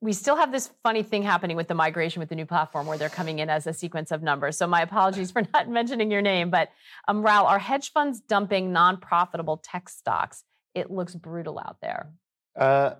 [0.00, 2.96] we still have this funny thing happening with the migration with the new platform where
[2.96, 4.56] they're coming in as a sequence of numbers.
[4.56, 6.70] So my apologies for not mentioning your name, but
[7.08, 10.44] um, Raoul, are hedge funds dumping non-profitable tech stocks?
[10.74, 12.10] It looks brutal out there.
[12.58, 12.94] Uh,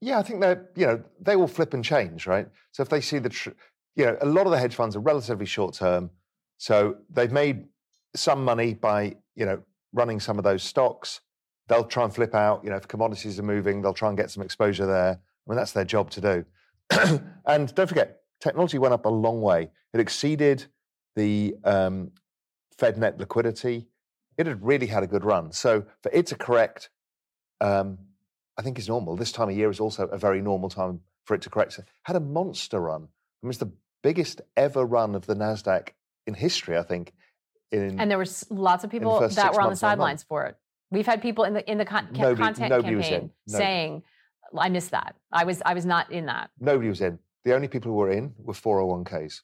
[0.00, 2.48] yeah, I think that you know they will flip and change, right?
[2.72, 3.50] So if they see the, tr-
[3.96, 6.10] you know, a lot of the hedge funds are relatively short term,
[6.58, 7.66] so they've made
[8.16, 9.62] some money by you know
[9.92, 11.20] running some of those stocks.
[11.68, 12.64] They'll try and flip out.
[12.64, 15.18] You know, if commodities are moving, they'll try and get some exposure there.
[15.20, 16.44] I mean, that's their job to do.
[17.46, 19.70] and don't forget, technology went up a long way.
[19.92, 20.66] It exceeded
[21.16, 22.10] the um,
[22.76, 23.86] Fed net liquidity.
[24.36, 25.52] It had really had a good run.
[25.52, 26.90] So for it to correct
[27.60, 27.98] um,
[28.56, 29.16] I think is normal.
[29.16, 31.80] This time of year is also a very normal time for it to correct.
[32.04, 33.02] Had a monster run.
[33.02, 35.90] I mean, it's the biggest ever run of the Nasdaq
[36.26, 36.76] in history.
[36.76, 37.12] I think.
[37.72, 40.56] In, and there were lots of people that were on the sidelines for it.
[40.90, 44.02] We've had people in the in the con- nobody, content nobody campaign saying,
[44.56, 45.16] "I missed that.
[45.32, 47.18] I was I was not in that." Nobody was in.
[47.44, 49.40] The only people who were in were 401ks.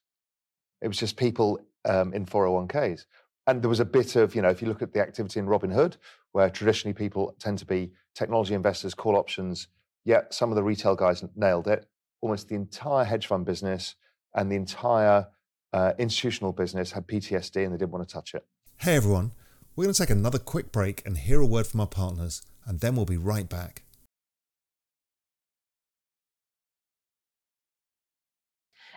[0.81, 3.05] It was just people um, in 401ks.
[3.51, 5.47] And there was a bit of, you know, if you look at the activity in
[5.47, 5.97] Robinhood,
[6.31, 9.67] where traditionally people tend to be technology investors, call options,
[10.05, 11.89] yet some of the retail guys nailed it.
[12.21, 13.97] Almost the entire hedge fund business
[14.37, 15.27] and the entire
[15.73, 18.47] uh, institutional business had PTSD and they didn't want to touch it.
[18.77, 19.33] Hey everyone,
[19.75, 22.79] we're going to take another quick break and hear a word from our partners, and
[22.79, 23.83] then we'll be right back.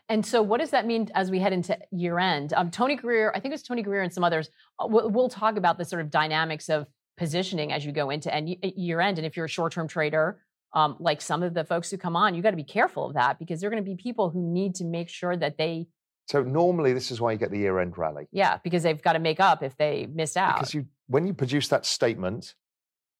[0.10, 2.54] And so, what does that mean as we head into year end?
[2.54, 4.50] Um, Tony Greer, I think it was Tony Greer and some others.
[4.80, 6.88] Uh, we'll, we'll, talk about the sort of dynamics of
[7.18, 9.18] positioning as you go into end, year end.
[9.18, 10.39] And if you're a short term trader,
[10.74, 13.13] um, like some of the folks who come on, you got to be careful of
[13.13, 15.88] that because there are going to be people who need to make sure that they.
[16.28, 18.28] So normally, this is why you get the year end rally.
[18.32, 20.58] Yeah, because they've got to make up if they missed out.
[20.58, 22.56] Because you, when you produce that statement,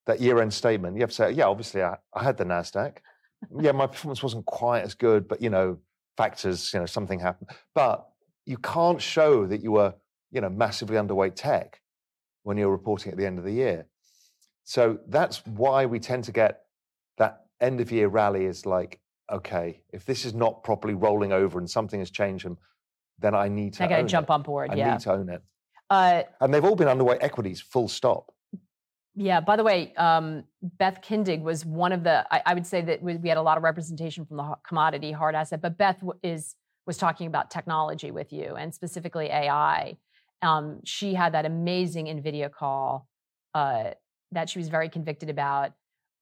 [0.06, 2.98] that year end statement, you have to say, yeah, obviously I, I had the Nasdaq.
[3.60, 5.80] yeah, my performance wasn't quite as good, but you know
[6.18, 7.50] factors, you know, something happened.
[7.74, 8.08] But
[8.46, 9.94] you can't show that you were,
[10.32, 11.80] you know, massively underweight tech.
[12.44, 13.86] when you're reporting at the end of the year.
[14.66, 16.64] So that's why we tend to get
[17.18, 19.00] that end of year rally is like,
[19.32, 22.46] okay, if this is not properly rolling over and something has changed,
[23.20, 23.84] then I need to.
[23.84, 24.34] I got to jump it.
[24.34, 24.70] on board.
[24.70, 24.74] Yeah.
[24.74, 24.92] I yeah.
[24.92, 25.42] need to own it.
[25.90, 28.33] Uh, And they've all been underweight equities, full stop.
[29.16, 29.42] Yeah.
[29.42, 32.26] By the way, um, Beth Kindig was one of the.
[32.34, 35.12] I, I would say that we, we had a lot of representation from the commodity
[35.12, 39.98] hard asset, but Beth w- is was talking about technology with you and specifically AI.
[40.42, 43.08] Um, she had that amazing Nvidia call
[43.54, 43.92] uh,
[44.34, 45.72] that she was very convicted about.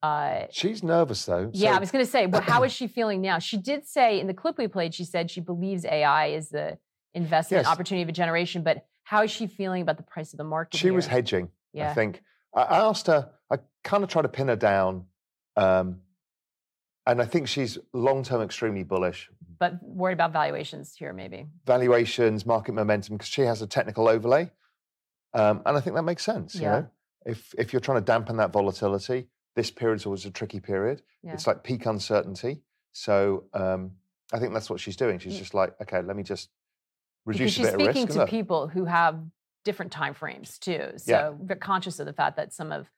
[0.02, 1.50] Uh, She's nervous though.
[1.54, 3.38] yeah, I was going to say, well, how is she feeling now?
[3.38, 6.78] She did say in the clip we played, she said she believes AI is the
[7.14, 7.72] investment Yes.
[7.72, 8.62] opportunity of a generation.
[8.62, 10.78] But how is she feeling about the price of the market?
[10.78, 11.48] She was hedging.
[11.72, 11.90] Yeah.
[11.90, 12.20] I think.
[12.54, 13.30] I, I asked her.
[13.50, 15.06] I kind of tried to pin her down,
[15.56, 16.00] um,
[17.06, 19.30] and I think she's long term extremely bullish.
[19.58, 21.46] but worried about valuations here, maybe.
[21.66, 24.50] Valuations, market momentum, because she has a technical overlay,
[25.34, 26.54] um, and I think that makes sense.
[26.54, 26.70] You Yeah.
[26.80, 26.86] know,
[27.26, 31.02] if if you're trying to dampen that volatility, this period is always a tricky period.
[31.22, 31.34] Yeah.
[31.34, 32.62] It's like peak uncertainty.
[32.92, 33.92] So um,
[34.32, 35.18] I think that's what she's doing.
[35.18, 36.48] She's just like, okay, let me just
[37.26, 37.90] because reduce a she's bit of risk.
[37.98, 39.20] speaking to people who have
[39.64, 40.92] different time frames too.
[40.96, 41.54] So Yeah.
[41.56, 42.90] conscious of the fact that some of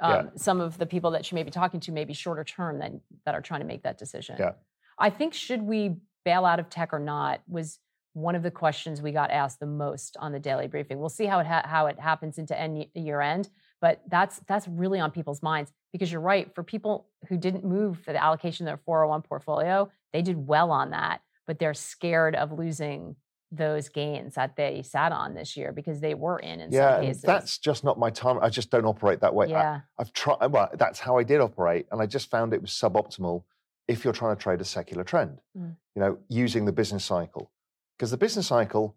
[0.00, 0.08] Yeah.
[0.08, 2.78] um, some of the people that she may be talking to may be shorter term
[2.78, 4.36] than that are trying to make that decision.
[4.38, 4.52] Yeah.
[4.98, 7.78] I think should we bail out of tech or not was
[8.12, 10.98] one of the questions we got asked the most on the daily briefing.
[10.98, 13.48] We'll see how it ha- how it happens into end year end,
[13.80, 16.52] but that's that's really on people's minds because you're right.
[16.54, 20.70] For people who didn't move for the allocation of their 401 portfolio, they did well
[20.70, 23.16] on that, but they're scared of losing
[23.50, 27.04] those gains that they sat on this year because they were in in yeah, some
[27.04, 27.22] cases.
[27.22, 28.38] that's just not my time.
[28.42, 29.46] I just don't operate that way.
[29.46, 29.80] I- yeah.
[29.98, 31.86] I've tried, well, that's how I did operate.
[31.90, 33.44] And I just found it was suboptimal
[33.86, 35.76] if you're trying to trade a secular trend, Mm.
[35.94, 37.50] you know, using the business cycle.
[37.96, 38.96] Because the business cycle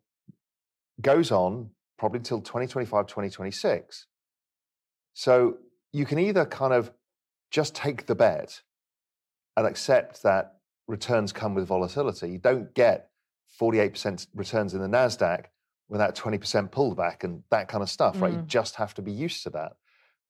[1.02, 4.08] goes on probably until 2025, 2026.
[5.14, 5.58] So
[5.94, 6.92] you can either kind of
[7.52, 8.62] just take the bet
[9.56, 12.32] and accept that returns come with volatility.
[12.32, 13.11] You don't get
[13.60, 15.46] 48% returns in the NASDAQ
[15.90, 18.32] without 20% pullback and that kind of stuff, right?
[18.34, 18.48] You Mm.
[18.48, 19.74] just have to be used to that.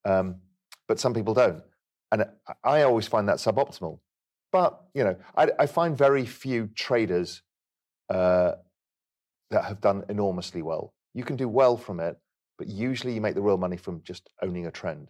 [0.06, 0.42] Um,
[0.88, 1.64] but some people don't.
[2.12, 4.00] And I- I always find that suboptimal.
[4.52, 7.42] But, you know, I, I find very few traders
[8.10, 8.56] uh,
[9.52, 10.94] that have done enormously well.
[11.14, 12.18] You can do well from it,
[12.58, 15.10] but usually you make the real money from just owning a trend.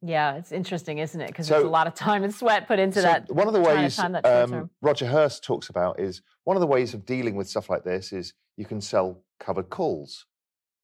[0.00, 1.26] Yeah, it's interesting, isn't it?
[1.28, 3.30] Because So- there's a lot of time and sweat put into So that.
[3.32, 4.70] one of the ways time um.
[4.80, 8.12] Roger Hirst talks about is one of the ways of dealing with stuff like this
[8.12, 10.26] is you can sell covered calls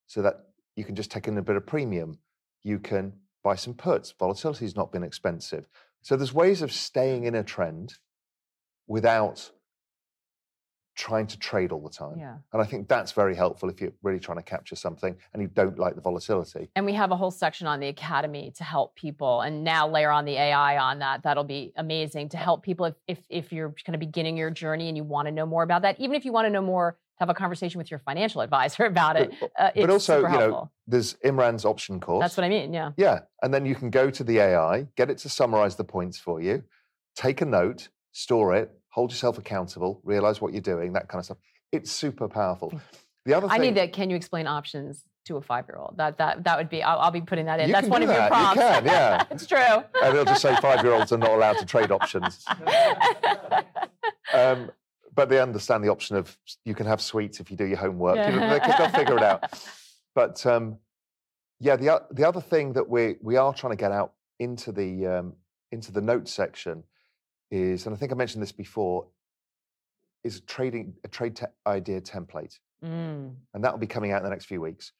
[0.07, 0.35] so that
[0.77, 2.18] you can just take in a bit of premium.
[2.64, 3.12] You can
[3.44, 4.11] buy some puts.
[4.12, 5.68] Volatility has not been expensive.
[6.03, 7.94] So there's ways of staying in a trend
[8.87, 9.50] without
[10.94, 12.18] trying to trade all the time.
[12.18, 12.37] Yeah.
[12.52, 15.48] And I think that's very helpful if you're really trying to capture something and you
[15.48, 16.70] don't like the volatility.
[16.76, 19.40] And we have a whole section on the academy to help people.
[19.40, 21.22] And now layer on the AI on that.
[21.22, 24.88] That'll be amazing to help people if if, if you're kind of beginning your journey
[24.88, 26.00] and you want to know more about that.
[26.00, 29.16] Even if you want to know more, have a conversation with your financial advisor about
[29.16, 29.33] it.
[29.59, 32.22] Uh, it's but also, you know, there's Imran's option course.
[32.22, 32.72] That's what I mean.
[32.72, 32.92] Yeah.
[32.96, 33.20] Yeah.
[33.42, 36.40] And then you can go to the AI, get it to summarize the points for
[36.40, 36.62] you,
[37.16, 41.24] take a note, store it, hold yourself accountable, realize what you're doing, that kind of
[41.24, 41.38] stuff.
[41.72, 42.80] It's super powerful.
[43.24, 43.92] The other I need that.
[43.92, 45.96] Can you explain options to a five year old?
[45.96, 46.80] That that that would be.
[46.83, 47.72] I'll, I'll be putting that in.
[47.72, 48.54] That's one of your that.
[48.54, 49.24] You can, yeah.
[49.30, 49.59] it's true.
[49.59, 52.44] and they'll just say five year olds are not allowed to trade options.
[54.33, 54.70] Um,
[55.14, 58.16] but they understand the option of you can have sweets if you do your homework.
[58.16, 59.44] You know, they, they'll figure it out.
[60.14, 60.78] But um,
[61.59, 65.07] yeah, the the other thing that we we are trying to get out into the
[65.09, 65.33] um,
[65.72, 66.85] into the notes section
[67.55, 69.07] is, and I think I mentioned this before,
[70.23, 73.37] is trading a trade te- idea template, Mm.
[73.55, 74.93] and that will be coming out in the next few weeks.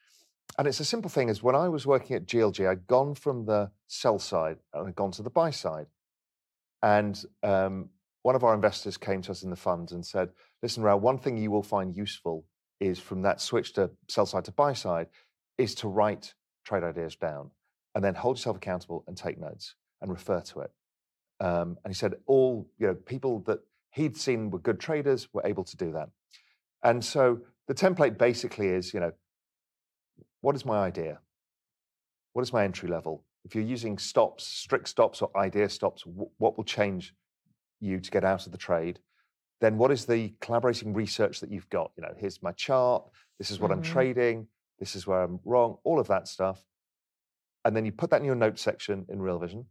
[0.59, 1.29] And it's a simple thing.
[1.29, 4.95] Is when I was working at GLG, I'd gone from the sell side and I'd
[4.95, 5.87] gone to the buy side,
[6.83, 7.91] and um,
[8.23, 10.31] one of our investors came to us in the fund and said,
[10.63, 12.47] "Listen, Raoul, one thing you will find useful
[12.81, 15.09] is from that switch to sell side to buy side,
[15.59, 17.51] is to write trade ideas down
[17.95, 20.71] and then hold yourself accountable and take notes and refer to it."
[21.45, 23.59] Um, and he said, all you know, people that
[23.91, 26.09] he'd seen were good traders were able to do that.
[26.83, 29.13] And so the template basically is, you know,
[30.41, 31.19] what is my idea?
[32.33, 33.25] What is my entry level?
[33.45, 37.15] If you're using stops, strict stops or idea stops, wh- what will change
[37.79, 39.01] you to get out of the trade?
[39.61, 41.93] Then what is the collaborating research that you've got?
[41.97, 43.05] You know, here's my chart.
[43.39, 43.93] This is what I'm Mhm.
[43.97, 44.49] trading.
[44.79, 45.77] This is where I'm wrong.
[45.85, 46.65] All of that stuff.
[47.67, 49.67] And then you put that in your notes section in Real Vision,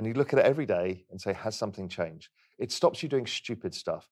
[0.00, 2.30] and you look at it every day and say, has something changed?
[2.58, 4.08] It stops you doing stupid stuff.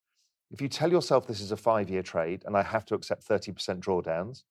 [0.51, 3.27] If you tell yourself this is a five year trade and I have to accept
[3.27, 4.43] 30% drawdowns,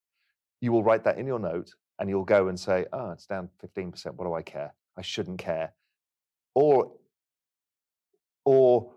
[0.62, 3.50] you will write that in your note and you'll go and say, "Oh, it's down
[3.64, 4.16] 15%.
[4.16, 4.74] What do I care?
[4.98, 5.74] I shouldn't care."
[6.56, 6.92] Or,
[8.44, 8.92] or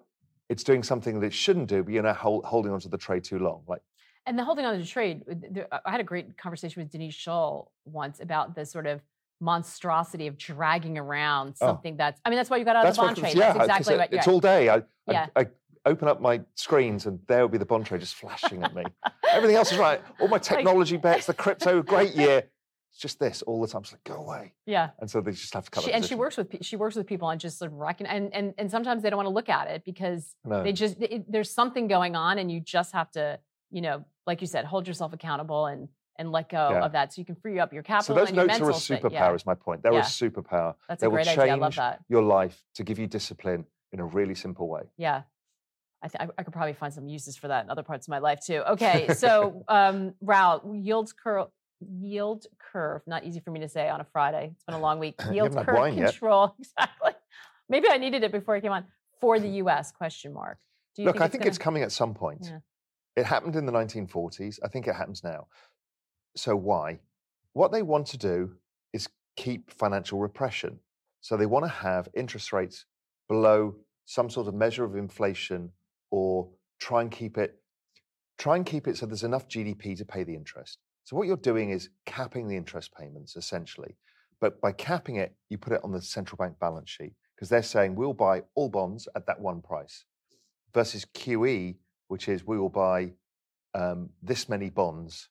[0.48, 3.22] it's doing something that it shouldn't do, but you're now hold, holding onto the trade
[3.22, 3.64] too long.
[3.68, 3.83] Like,
[4.24, 5.24] And the holding on to the trade,
[5.70, 9.03] uh, I had a great conversation with Denise Shull once about the sort of
[9.40, 11.66] monstrosity of dragging around Oh.
[11.68, 12.20] something that's.
[12.24, 13.37] I mean, that's why you got out of the trade.
[13.37, 14.12] yeah, that's exactly it- what.
[14.12, 14.33] It's yeah.
[14.33, 14.68] all day.
[14.68, 15.26] I, I, Yeah.
[15.37, 15.46] I
[15.87, 18.85] open up my screens and there will be the bond trade just flashing at me.
[19.31, 20.00] Everything else is right.
[20.20, 22.44] All my technology bets, the crypto, great year.
[22.92, 23.83] It's just this all the time.
[23.83, 24.53] It's like, go away.
[24.66, 24.90] Yeah.
[24.98, 27.07] And so they just have to cut She, and she works with she works with
[27.07, 29.85] people on just like and and and sometimes they don't want to look at it
[29.85, 30.62] because No.
[30.64, 33.38] they just it, there's something going on and you just have to
[33.70, 35.88] you know like you said hold yourself accountable and
[36.20, 36.85] and let go Yeah.
[36.85, 38.14] of that so you can free up your capital.
[38.14, 39.33] So those and your notes are a superpower, Yeah.
[39.35, 39.83] is my point.
[39.83, 40.00] They're Yeah.
[40.00, 40.74] a superpower.
[40.88, 41.42] That's they a great will idea.
[41.46, 42.04] change I love that.
[42.09, 44.83] your life to give you discipline in a really simple way.
[44.98, 45.22] Yeah.
[46.02, 48.18] I, th- I could probably find some uses for that in other parts of my
[48.18, 48.62] life too.
[48.68, 51.48] Okay, so um, Raoul, yield curve,
[51.80, 54.50] yield curve, not easy for me to say on a Friday.
[54.54, 55.14] It's been a long week.
[55.33, 57.12] Yield curve control, exactly.
[57.68, 58.85] Maybe I needed it before I came on
[59.20, 59.90] for the U.S.
[59.92, 60.59] Question mark.
[60.96, 62.40] Do you Look, think I think it's gonna- coming at some point.
[62.50, 62.59] Yeah.
[63.16, 64.59] It happened in the 1940s.
[64.64, 65.48] I think it happens now.
[66.37, 67.01] So why?
[67.53, 68.53] What they want to do
[68.93, 70.79] is keep financial repression.
[71.21, 72.85] So they want to have interest rates
[73.29, 75.71] below some sort of measure of inflation
[76.11, 76.49] or
[76.81, 77.57] try and keep it
[78.38, 80.79] try and keep it so there's enough GDP to pay the interest.
[81.05, 83.97] So what you're doing is capping the interest payments essentially.
[84.40, 87.62] But by capping it, you put it on the central bank balance sheet because they're
[87.62, 90.05] saying we'll buy all bonds at that one price
[90.73, 91.77] versus QE,
[92.09, 93.12] which is we will buy
[93.75, 95.29] um, this many bonds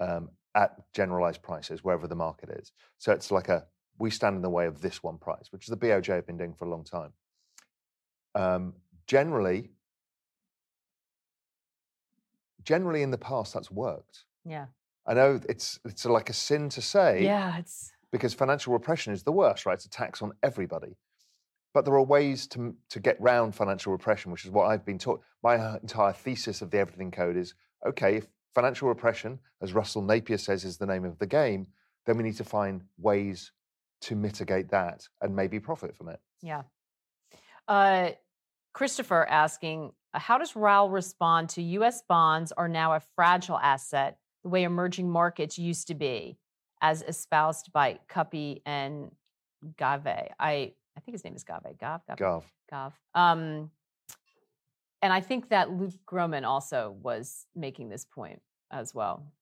[0.00, 2.72] um, at generalized prices wherever the market is.
[2.98, 3.66] So it's like a
[3.98, 6.36] we stand in the way of this one price, which is the BOJ have been
[6.36, 7.12] doing for a long time.
[8.34, 8.74] Um,
[9.06, 9.70] generally,
[12.62, 14.24] generally in the past, that's worked.
[14.44, 14.66] Yeah.
[15.06, 19.22] I know it's it's like a sin to say Yeah, it's because financial repression is
[19.22, 19.74] the worst, right?
[19.74, 20.96] It's a tax on everybody.
[21.74, 24.98] But there are ways to to get round financial repression, which is what I've been
[24.98, 25.20] taught.
[25.42, 27.54] My entire thesis of the Everything Code is
[27.86, 28.16] okay.
[28.16, 31.66] If financial repression, as Russell Napier says, is the name of the game,
[32.06, 33.52] then we need to find ways
[34.00, 36.20] to mitigate that and maybe profit from it.
[36.42, 36.62] Yeah.
[37.66, 38.10] Uh,
[38.72, 42.02] Christopher asking, how does Raoul respond to U.S.
[42.08, 46.38] bonds are now a fragile asset, the way emerging markets used to be,
[46.80, 49.10] as espoused by Kuppy and
[49.76, 50.06] Gave?
[50.06, 51.78] I I think his name is Gave.
[51.78, 52.00] Gav.
[52.06, 52.16] Gave?
[52.16, 52.44] Gav.
[52.70, 52.92] Gav.
[53.14, 53.70] Um,
[55.02, 58.40] and I think that Luke Gromen also was making this point
[58.72, 59.32] as well.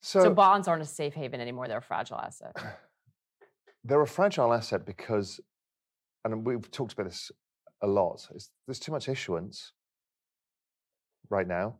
[0.00, 2.56] So, So, bonds aren't a safe haven anymore; they're a fragile asset.
[3.84, 5.40] they're a fragile asset because,
[6.24, 7.30] and we've talked about this
[7.82, 8.26] a lot.
[8.66, 9.72] There's too much issuance
[11.30, 11.76] right now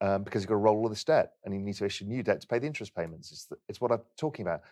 [0.00, 2.22] um, because you've got to roll all this debt, and you need to issue new
[2.22, 3.30] debt to pay the interest payments.
[3.30, 4.62] It's, the, it's what I'm talking about,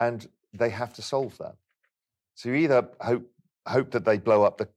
[0.00, 1.54] and they have to solve that.
[2.34, 3.22] So you either hope
[3.66, 4.68] hope that they blow up the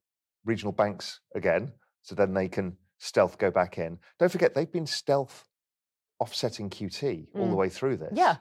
[0.45, 1.71] regional banks again,
[2.04, 4.00] so then they can stealth go back in.
[4.19, 5.45] Don't forget they've been stealth
[6.19, 7.58] offsetting QT all the Mm.
[7.58, 8.13] way through this.
[8.15, 8.38] Yeah,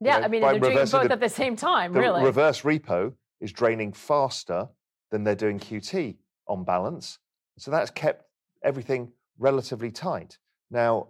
[0.00, 0.18] yeah.
[0.18, 2.22] know, I mean, they're doing both the- at the same time, the really.
[2.24, 4.68] reverse repo is draining faster
[5.10, 7.18] than they're doing QT on balance.
[7.58, 8.24] So that's kept
[8.62, 10.38] everything relatively tight.
[10.70, 11.08] Now,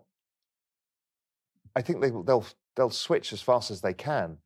[1.77, 4.38] I think they, they'll they'll switch as fast as they can.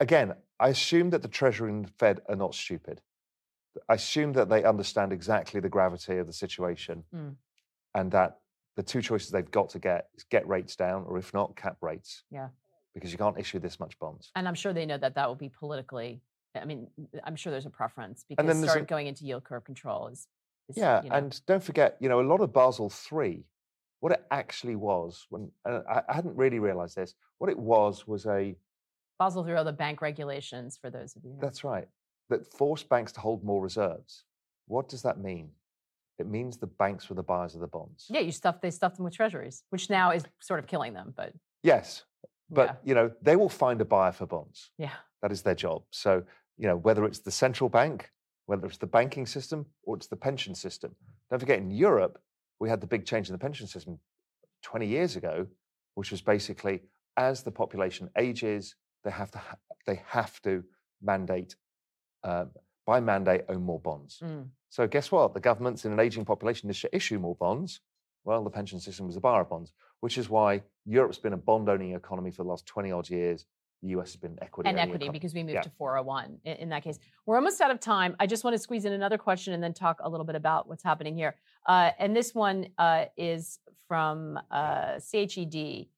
[0.00, 3.02] Again, I assume that the Treasury and the Fed are not stupid.
[3.88, 7.36] I assume that they understand exactly the gravity of the situation, Mm.
[7.94, 8.38] and that
[8.76, 11.76] the two choices they've got to get is get rates down, or if not, cap
[11.80, 12.48] rates, yeah.
[12.94, 14.30] because you can't issue this much bonds.
[14.34, 16.22] And I'm sure they know that that will be politically.
[16.56, 16.88] I mean,
[17.24, 20.28] I'm sure there's a preference because then start a- going into yield curve control is.
[20.68, 23.44] is Yeah, you know, and don't forget, you know, a lot of Basel three,
[24.00, 28.24] what it actually was, when I, I hadn't really realized this, what it was was
[28.26, 28.56] a
[29.18, 31.36] Basel III are the bank regulations for those of you.
[31.40, 31.88] that's right,
[32.30, 34.24] that forced banks to hold more reserves.
[34.66, 35.50] What does that mean?
[36.18, 38.06] It means the banks were the buyers of the bonds.
[38.08, 41.12] Yeah, you stuff they stuff them with treasuries, which now is sort of killing them.
[41.16, 41.32] But
[41.62, 42.04] Yes,
[42.50, 42.76] but Yeah.
[42.84, 44.70] you know, they will find a buyer for bonds.
[44.78, 45.84] yeah, That is their job.
[45.90, 46.24] So,
[46.56, 48.12] you know, whether it's the central bank,
[48.46, 50.94] whether it's the banking system, or it's the pension system.
[51.30, 52.20] Don't forget, in Europe,
[52.60, 53.98] we had the big change in the pension system
[54.62, 55.46] 20 years ago,
[55.94, 56.82] which was basically
[57.16, 59.56] as the population ages, they have to ha-
[59.86, 60.62] they have to
[61.02, 61.56] mandate
[62.24, 62.46] uh,
[62.86, 64.20] by mandate own more bonds.
[64.22, 64.48] Mm.
[64.70, 65.34] So guess what?
[65.34, 67.80] The governments in an aging population they should issue more bonds.
[68.24, 71.36] Well, the pension system was a bar of bonds, which is why Europe's been a
[71.36, 73.44] bond-owning economy for the last 20 odd years.
[73.82, 75.18] The US has been equity and equity economy.
[75.18, 75.60] because we moved Yeah.
[75.60, 76.98] to 401 in, in that case.
[77.26, 78.16] We're almost out of time.
[78.18, 80.66] I just want to squeeze in another question and then talk a little bit about
[80.68, 81.34] what's happening here.
[81.66, 85.88] Uh, and this one uh, is from uh, CHED.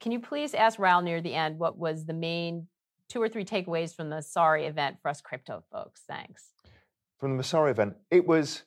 [0.00, 2.66] can you please ask Raoul near the end what was the main
[3.08, 6.02] two or three takeaways from the Messari event for us crypto folks?
[6.08, 6.50] Thanks.
[7.18, 8.62] From the Messari event, it was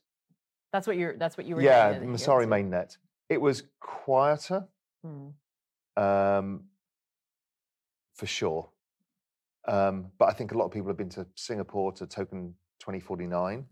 [0.73, 1.17] That's what you're.
[1.17, 1.61] That's what you were.
[1.61, 2.97] yeah, the Messari mainnet.
[3.29, 4.67] It was quieter,
[5.03, 5.29] Hmm.
[6.01, 6.63] um,
[8.15, 8.69] for sure.
[9.67, 13.65] Um, but I think a lot of people have been to Singapore to Token 2049,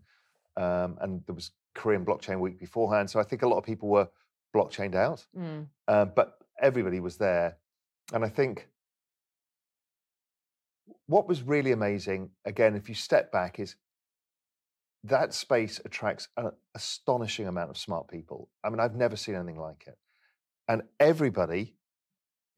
[0.56, 3.08] um, and there was Korean Blockchain Week beforehand.
[3.10, 4.08] So I think a lot of people were
[4.54, 5.66] blockchained out, Mm.
[5.88, 7.56] uh, but everybody was there.
[8.12, 8.68] And I think
[11.06, 13.76] what was really amazing, again, if you step back, is
[15.04, 18.48] that space attracts an astonishing amount of smart people.
[18.64, 19.96] I mean, I've never seen anything like it.
[20.68, 21.76] And everybody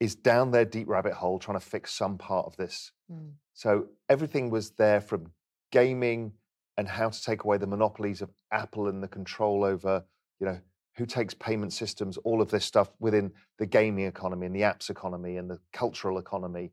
[0.01, 2.93] is down their deep rabbit hole trying to fix some part of this.
[3.13, 3.33] Mm.
[3.53, 5.33] So everything was there from
[5.73, 6.33] gaming
[6.77, 10.05] and how to take away the monopolies of Apple and the control over,
[10.41, 10.59] you know,
[10.97, 14.89] who takes payment systems, all of this stuff within the gaming economy and the apps
[14.89, 16.73] economy and the cultural economy.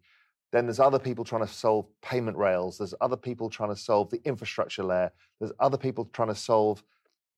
[0.51, 2.77] Then there's other people trying to solve payment rails.
[2.77, 5.11] There's other people trying to solve the infrastructure layer.
[5.39, 6.83] There's other people trying to solve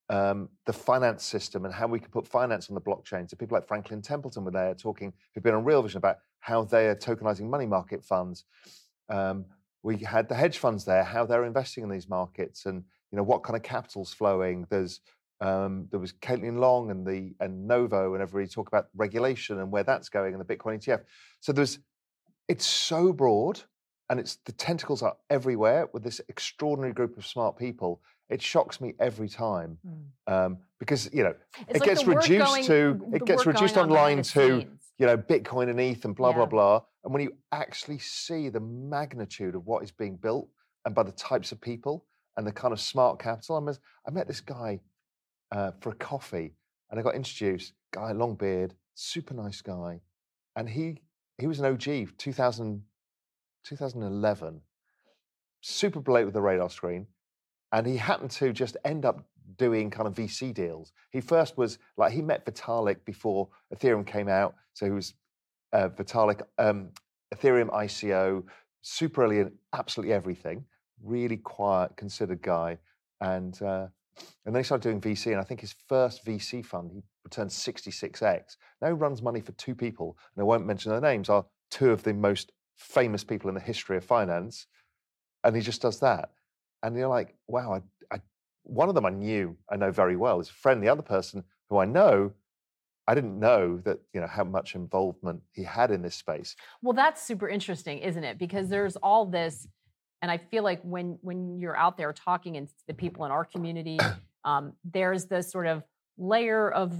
[0.09, 3.29] um, the finance system and how we can put finance on the blockchain.
[3.29, 6.63] So people like Franklin Templeton were there talking, who've been on Real Vision about how
[6.63, 8.45] they are tokenizing money market funds.
[9.09, 9.45] Um,
[9.83, 13.23] we had the hedge funds there, how they're investing in these markets, and you know
[13.23, 14.65] what kind of capital's flowing.
[14.69, 15.01] There's
[15.39, 19.71] um, there was Caitlin Long and the and Novo and everybody talk about regulation and
[19.71, 21.03] where that's going and the Bitcoin ETF.
[21.39, 21.79] So there's
[22.47, 23.61] it's so broad
[24.09, 28.01] and it's the tentacles are everywhere with this extraordinary group of smart people.
[28.29, 29.77] It shocks me every time
[30.27, 31.33] um, because you know
[31.67, 34.93] It's it like gets reduced going- to it gets reduced online to scenes.
[34.97, 36.81] you know Bitcoin and ETH and blah blah blah.
[37.03, 40.49] And when you actually see the magnitude of what is being built
[40.85, 44.11] and by the types of people and the kind of smart capital, I met, I
[44.11, 44.79] met this guy
[45.51, 46.53] uh, for a coffee
[46.91, 47.73] and I got introduced.
[47.93, 50.01] Guy, long beard, super nice guy,
[50.57, 51.01] and he
[51.37, 52.83] he was an OG 2000,
[53.63, 54.61] 2011,
[55.61, 57.07] super late with the radar screen,
[57.71, 59.25] and he happened to just end up
[59.57, 60.93] doing kind of VC deals.
[61.11, 65.13] He first was like he met Vitalik before Ethereum came out, so he was
[65.73, 66.89] uh, Vitalik, um,
[67.33, 68.43] Ethereum ICO,
[68.81, 70.65] super early in absolutely everything.
[71.03, 72.79] Really quiet, considered guy,
[73.21, 73.87] and uh,
[74.45, 75.27] and then he started doing VC.
[75.27, 78.57] And I think his first VC fund he returned 66x.
[78.81, 81.29] Now he runs money for two people, and I won't mention their names.
[81.29, 84.67] Are two of the most famous people in the history of finance,
[85.43, 86.31] and he just does that.
[86.83, 88.21] And you're like, wow, I, I,
[88.63, 90.81] one of them I knew, I know very well, is a friend.
[90.81, 92.31] The other person who I know,
[93.07, 96.55] I didn't know that you know how much involvement he had in this space.
[96.81, 98.37] Well, that's super interesting, isn't it?
[98.37, 99.67] Because there's all this,
[100.21, 103.45] and I feel like when when you're out there talking and the people in our
[103.45, 103.97] community,
[104.45, 105.83] um, there's this sort of
[106.17, 106.97] layer of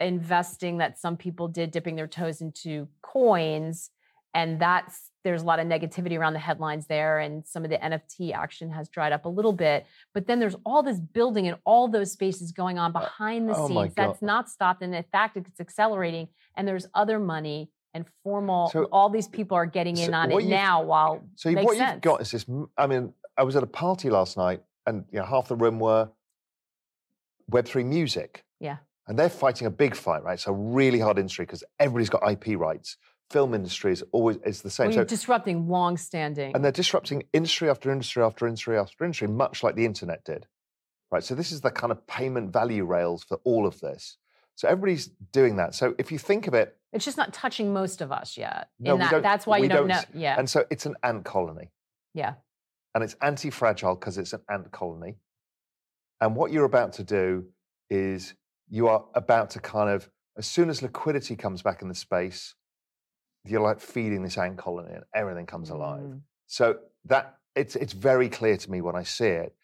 [0.00, 3.90] investing that some people did, dipping their toes into coins,
[4.34, 7.78] and that's there's a lot of negativity around the headlines there, and some of the
[7.78, 9.86] NFT action has dried up a little bit.
[10.12, 13.56] But then there's all this building and all those spaces going on uh, behind the
[13.56, 16.28] oh scenes that's not stopped, and in fact, it's accelerating.
[16.56, 18.68] And there's other money and formal.
[18.68, 20.82] So- all these people are getting in on it now.
[20.82, 21.94] While So what sense.
[21.94, 22.46] you've got is this.
[22.76, 25.78] i mean, I was at a party last night, and you know, half the room
[25.78, 26.10] were
[27.48, 28.78] Web three music, Yeah.
[29.06, 30.38] and they're fighting a big fight, right?
[30.40, 32.96] So really hard industry because everybody's got IP rights.
[33.30, 34.86] Film industry is always is the same.
[34.86, 36.54] Well, so, you're disrupting long-standing.
[36.54, 40.46] and they're disrupting industry after industry after industry after industry, much like the internet did,
[41.10, 41.24] right?
[41.24, 44.18] So this is the kind of payment value rails for all of this.
[44.56, 45.74] So everybody's doing that.
[45.74, 48.68] So if you think of it, it's just not touching most of us yet.
[48.78, 50.00] No, that, don't- that's why you don't, know.
[50.14, 50.38] Yeah.
[50.38, 51.72] and so it's an ant colony.
[52.12, 52.34] yeah.
[52.94, 55.16] and it's anti-fragile because it's an ant colony.
[56.20, 57.46] And what you're about to do
[57.90, 58.34] is
[58.68, 62.54] you are about to kind of, as soon as liquidity comes back in the space,
[63.44, 66.02] you're like feeding this ant colony and everything comes alive.
[66.02, 66.20] Mm.
[66.46, 69.54] So that it's it's very clear to me when I see it.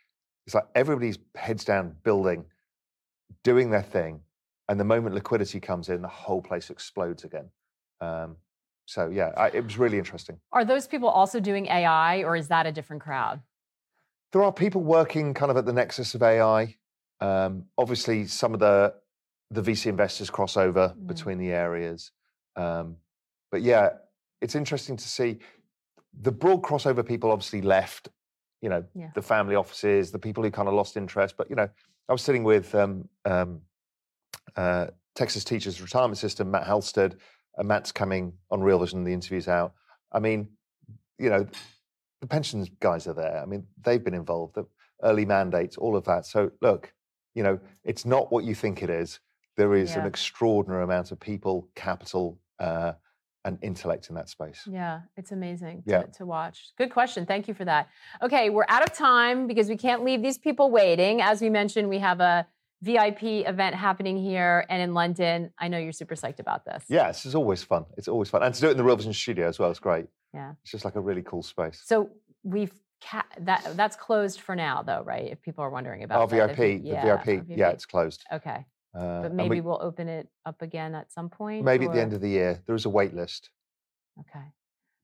[0.46, 2.44] It's like everybody's heads down building,
[3.42, 4.20] doing their thing,
[4.68, 7.50] and the moment liquidity comes in, the whole place explodes again.
[8.00, 8.36] Um,
[8.86, 10.38] so yeah, I, it was really interesting.
[10.52, 13.40] Are those people also doing AI, or is that a different crowd?
[14.32, 16.76] there are people working kind of at the nexus of AI.
[17.20, 18.94] Um, obviously, some of the
[19.52, 21.06] the VC investors cross over Mm.
[21.08, 22.12] between the areas.
[22.54, 22.96] Um,
[23.50, 23.88] but yeah,
[24.40, 25.38] it's interesting to see
[26.12, 27.04] the broad crossover.
[27.04, 28.08] People obviously left.
[28.62, 29.10] You know, Yeah.
[29.14, 31.36] the family offices, the people who kind of lost interest.
[31.36, 31.68] But you know,
[32.08, 33.62] I was sitting with um, um,
[34.54, 37.18] uh, Texas Teachers Retirement System, Matt Halstead.
[37.56, 39.02] And Matt's coming on Real Vision.
[39.04, 39.74] The interview's out.
[40.12, 40.48] I mean,
[41.18, 41.46] you know,
[42.20, 43.42] the pensions guys are there.
[43.42, 44.64] I mean, they've been involved, the
[45.02, 46.24] early mandates, all of that.
[46.26, 46.92] So look,
[47.34, 49.20] you know, it's not what you think it is.
[49.56, 52.92] There is an extraordinary amount of people, capital, uh,
[53.44, 54.62] and intellect in that space.
[54.66, 56.02] Yeah, it's amazing Yeah.
[56.02, 56.72] to, to watch.
[56.76, 57.24] Good question.
[57.24, 57.88] Thank you for that.
[58.22, 61.22] Okay, we're out of time because we can't leave these people waiting.
[61.22, 62.46] As we mentioned, we have a
[62.82, 65.52] VIP event happening here and in London.
[65.58, 66.84] I know you're super psyched about this.
[66.88, 67.86] Yeah, this is always fun.
[67.96, 68.42] It's always fun.
[68.42, 70.06] And to do it in the Real Vision studio as well is great.
[70.34, 70.52] Yeah.
[70.62, 71.80] It's just like a really cool space.
[71.84, 72.10] So
[72.42, 72.72] we've
[73.02, 75.30] ca- that that's closed for now, though, right?
[75.30, 76.56] If people are wondering about Our that.
[76.56, 78.24] VIP, you- the yeah, VIP, yeah, it's closed.
[78.32, 78.66] okay.
[78.94, 81.64] Uh, But maybe we- will open it up again at some point.
[81.64, 82.60] maybe at the end of the year.
[82.66, 83.50] There is a wait list.
[84.18, 84.52] Okay.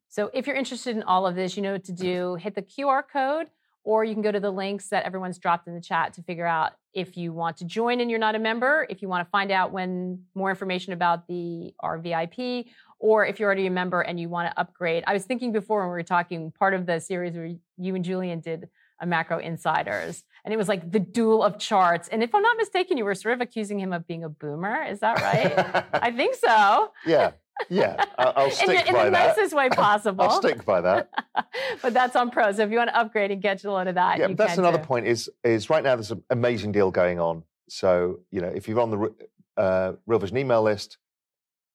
[0.09, 2.35] So if you're interested in all of this, you know what to do.
[2.37, 3.49] Hit the QR code,
[3.85, 6.47] or you can go to the links that everyone's dropped in the chat to figure
[6.47, 9.31] out if you want to join and you're not a member, if you want to
[9.31, 12.65] find out when more information about the RVIP,
[12.99, 15.05] or if you're already a member and you want to upgrade.
[15.07, 18.03] I was thinking before when we were talking, part of the series where you and
[18.03, 22.09] Julien did a macro insiders, and it was like the duel of charts.
[22.09, 24.83] And if I'm not mistaken, you were sort of accusing him of being a boomer.
[24.85, 25.85] Is that right?
[26.03, 26.93] I think so.
[27.05, 27.33] Yeah,
[27.69, 28.05] yeah.
[28.19, 29.37] I'll in stick the, in by the that.
[29.37, 30.25] nicest way possible.
[30.25, 31.11] I'll stick by that.
[31.83, 32.53] but that's on pro.
[32.53, 34.79] So if you want to upgrade and get a load of that, yeah, that's another
[34.79, 34.85] too.
[34.85, 35.07] point.
[35.07, 37.43] Is is right now there's an amazing deal going on.
[37.69, 39.15] So you know, if you're on the
[39.57, 40.99] uh, Real Vision email list,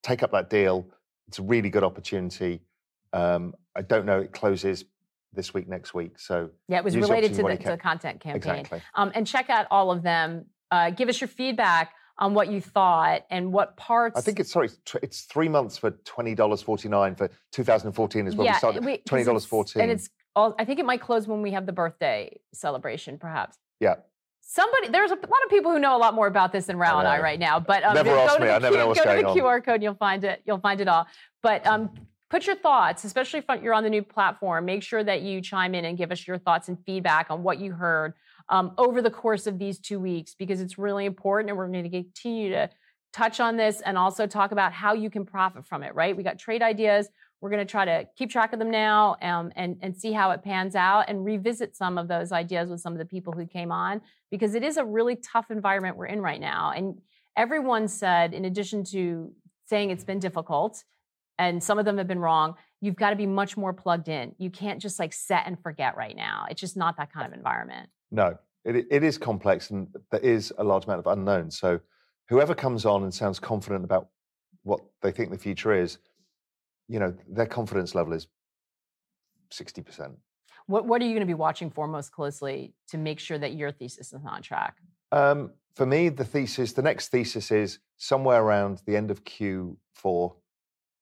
[0.03, 0.87] take up that deal.
[1.27, 2.61] It's a really good opportunity.
[3.13, 4.19] Um, I don't know.
[4.19, 4.85] It closes
[5.33, 6.19] this week, next week.
[6.19, 8.37] So Yeah, it was related to the, to the content campaign.
[8.37, 8.81] Exactly.
[8.95, 10.45] Um, and check out all of them.
[10.69, 14.17] Uh, give us your feedback on what you thought and what parts.
[14.17, 14.69] I think it's sorry.
[15.01, 18.85] It's three months for twenty dollars forty nine for 2014 is when we started.
[18.85, 21.65] we- twenty dollars fourteen, And it's all, I think it might close when we have
[21.65, 23.57] the birthday celebration, perhaps.
[23.79, 23.95] yeah.
[24.43, 26.99] Somebody, there's a lot of people who know a lot more about this than Raoul
[26.99, 27.57] and I right now.
[27.59, 29.15] But um, Never go ask to me, the, I never Q- know what's go to
[29.15, 29.61] the going on.
[29.61, 30.41] QR code and you'll find it.
[30.45, 31.07] You'll find it all.
[31.41, 31.89] But um,
[32.29, 34.65] put your thoughts, especially if you're on the new platform.
[34.65, 37.59] Make sure that you chime in and give us your thoughts and feedback on what
[37.59, 38.13] you heard
[38.49, 41.83] um, over the course of these two weeks because it's really important, and we're going
[41.83, 42.69] to continue to
[43.13, 45.93] touch on this and also talk about how you can profit from it.
[45.95, 46.15] Right?
[46.15, 47.09] We got trade ideas.
[47.41, 50.29] We're going to try to keep track of them now um, and, and see how
[50.29, 53.47] it pans out and revisit some of those ideas with some of the people who
[53.47, 56.71] came on because it is a really tough environment we're in right now.
[56.75, 57.01] And
[57.35, 59.33] everyone said, in addition to
[59.65, 60.83] saying it's been difficult,
[61.39, 64.35] and some of them have been wrong, you've got to be much more plugged in.
[64.37, 66.45] You can't just like set and forget right now.
[66.49, 67.89] It's just not that kind of environment.
[68.11, 71.49] No, it, it is complex and there is a large amount of unknown.
[71.51, 71.79] So,
[72.29, 74.09] whoever comes on and sounds confident about
[74.63, 75.97] what they think the future is,
[76.87, 78.27] you know, their confidence level is
[79.51, 80.15] 60%.
[80.67, 83.53] What, what are you going to be watching for most closely to make sure that
[83.53, 84.77] your thesis is on track?
[85.11, 90.35] Um, for me, the thesis, the next thesis is somewhere around the end of Q4,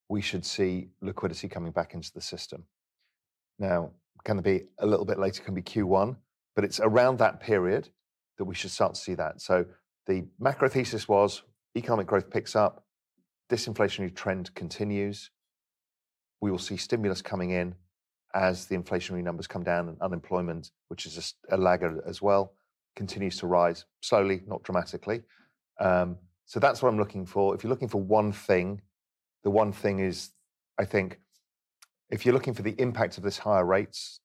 [0.09, 2.63] we should see liquidity coming back into the system.
[3.59, 3.91] Now,
[4.23, 5.43] can it be a little bit later?
[5.43, 6.15] Can be Q1,
[6.59, 7.87] but it's around that period
[8.37, 9.39] that we should start to see that.
[9.39, 9.63] So
[10.07, 11.43] the macro thesis was
[11.77, 12.83] economic growth picks up,
[13.49, 15.31] disinflationary trend continues.
[16.41, 17.75] We will see stimulus coming in
[18.35, 22.51] as the inflationary numbers come down and unemployment, which is a laggard as well,
[22.93, 25.21] continues to rise slowly, not dramatically.
[25.79, 27.55] Um, so that's what I'm looking for.
[27.55, 28.81] If you're looking for one thing,
[29.45, 30.31] the one thing is,
[30.77, 31.21] I think,
[32.09, 34.19] if you're looking for the impact of this higher rates,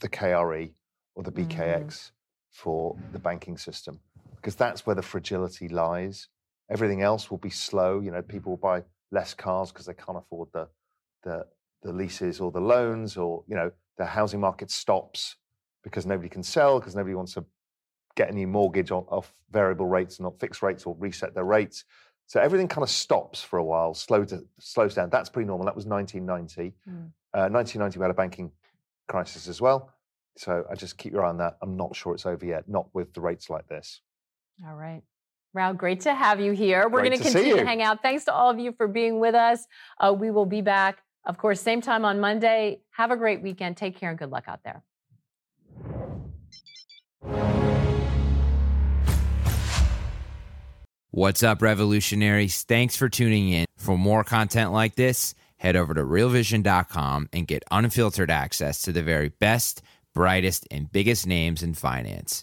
[0.00, 0.72] the KRE
[1.14, 2.10] or the BKX
[2.50, 4.00] for the banking system,
[4.36, 6.28] because that's where the fragility lies.
[6.70, 8.00] Everything else will be slow.
[8.00, 10.68] You know, people will buy less cars because they can't afford the
[11.22, 11.44] the
[11.82, 15.36] the leases or the loans, or you know, the housing market stops
[15.82, 17.44] because nobody can sell because nobody wants to
[18.14, 21.84] get a new mortgage on, off variable rates, not fixed rates, or reset their rates.
[22.26, 25.10] So everything kind of stops for a while, slow to, slows down.
[25.10, 25.66] That's pretty normal.
[25.66, 26.74] That was 1990.
[26.88, 27.10] Mm.
[27.34, 28.50] Uh, 1990, we had a banking
[29.08, 29.90] crisis as well.
[30.36, 31.58] So I just keep your eye on that.
[31.62, 34.00] I'm not sure it's over yet, not with the rates like this.
[34.66, 35.02] All right.
[35.54, 36.88] Raoul, great to have you here.
[36.88, 38.00] We're going to to continue to hang out.
[38.00, 39.66] Thanks to all of you for being with us.
[40.00, 42.80] Uh, we will be back, of course, same time on Monday.
[42.92, 43.76] Have a great weekend.
[43.76, 44.82] Take care and good luck out there.
[51.10, 52.62] What's up, revolutionaries?
[52.62, 53.66] Thanks for tuning in.
[53.76, 59.02] For more content like this, head over to realvision.com and get unfiltered access to the
[59.02, 59.82] very best,
[60.14, 62.40] brightest, and biggest names in finance.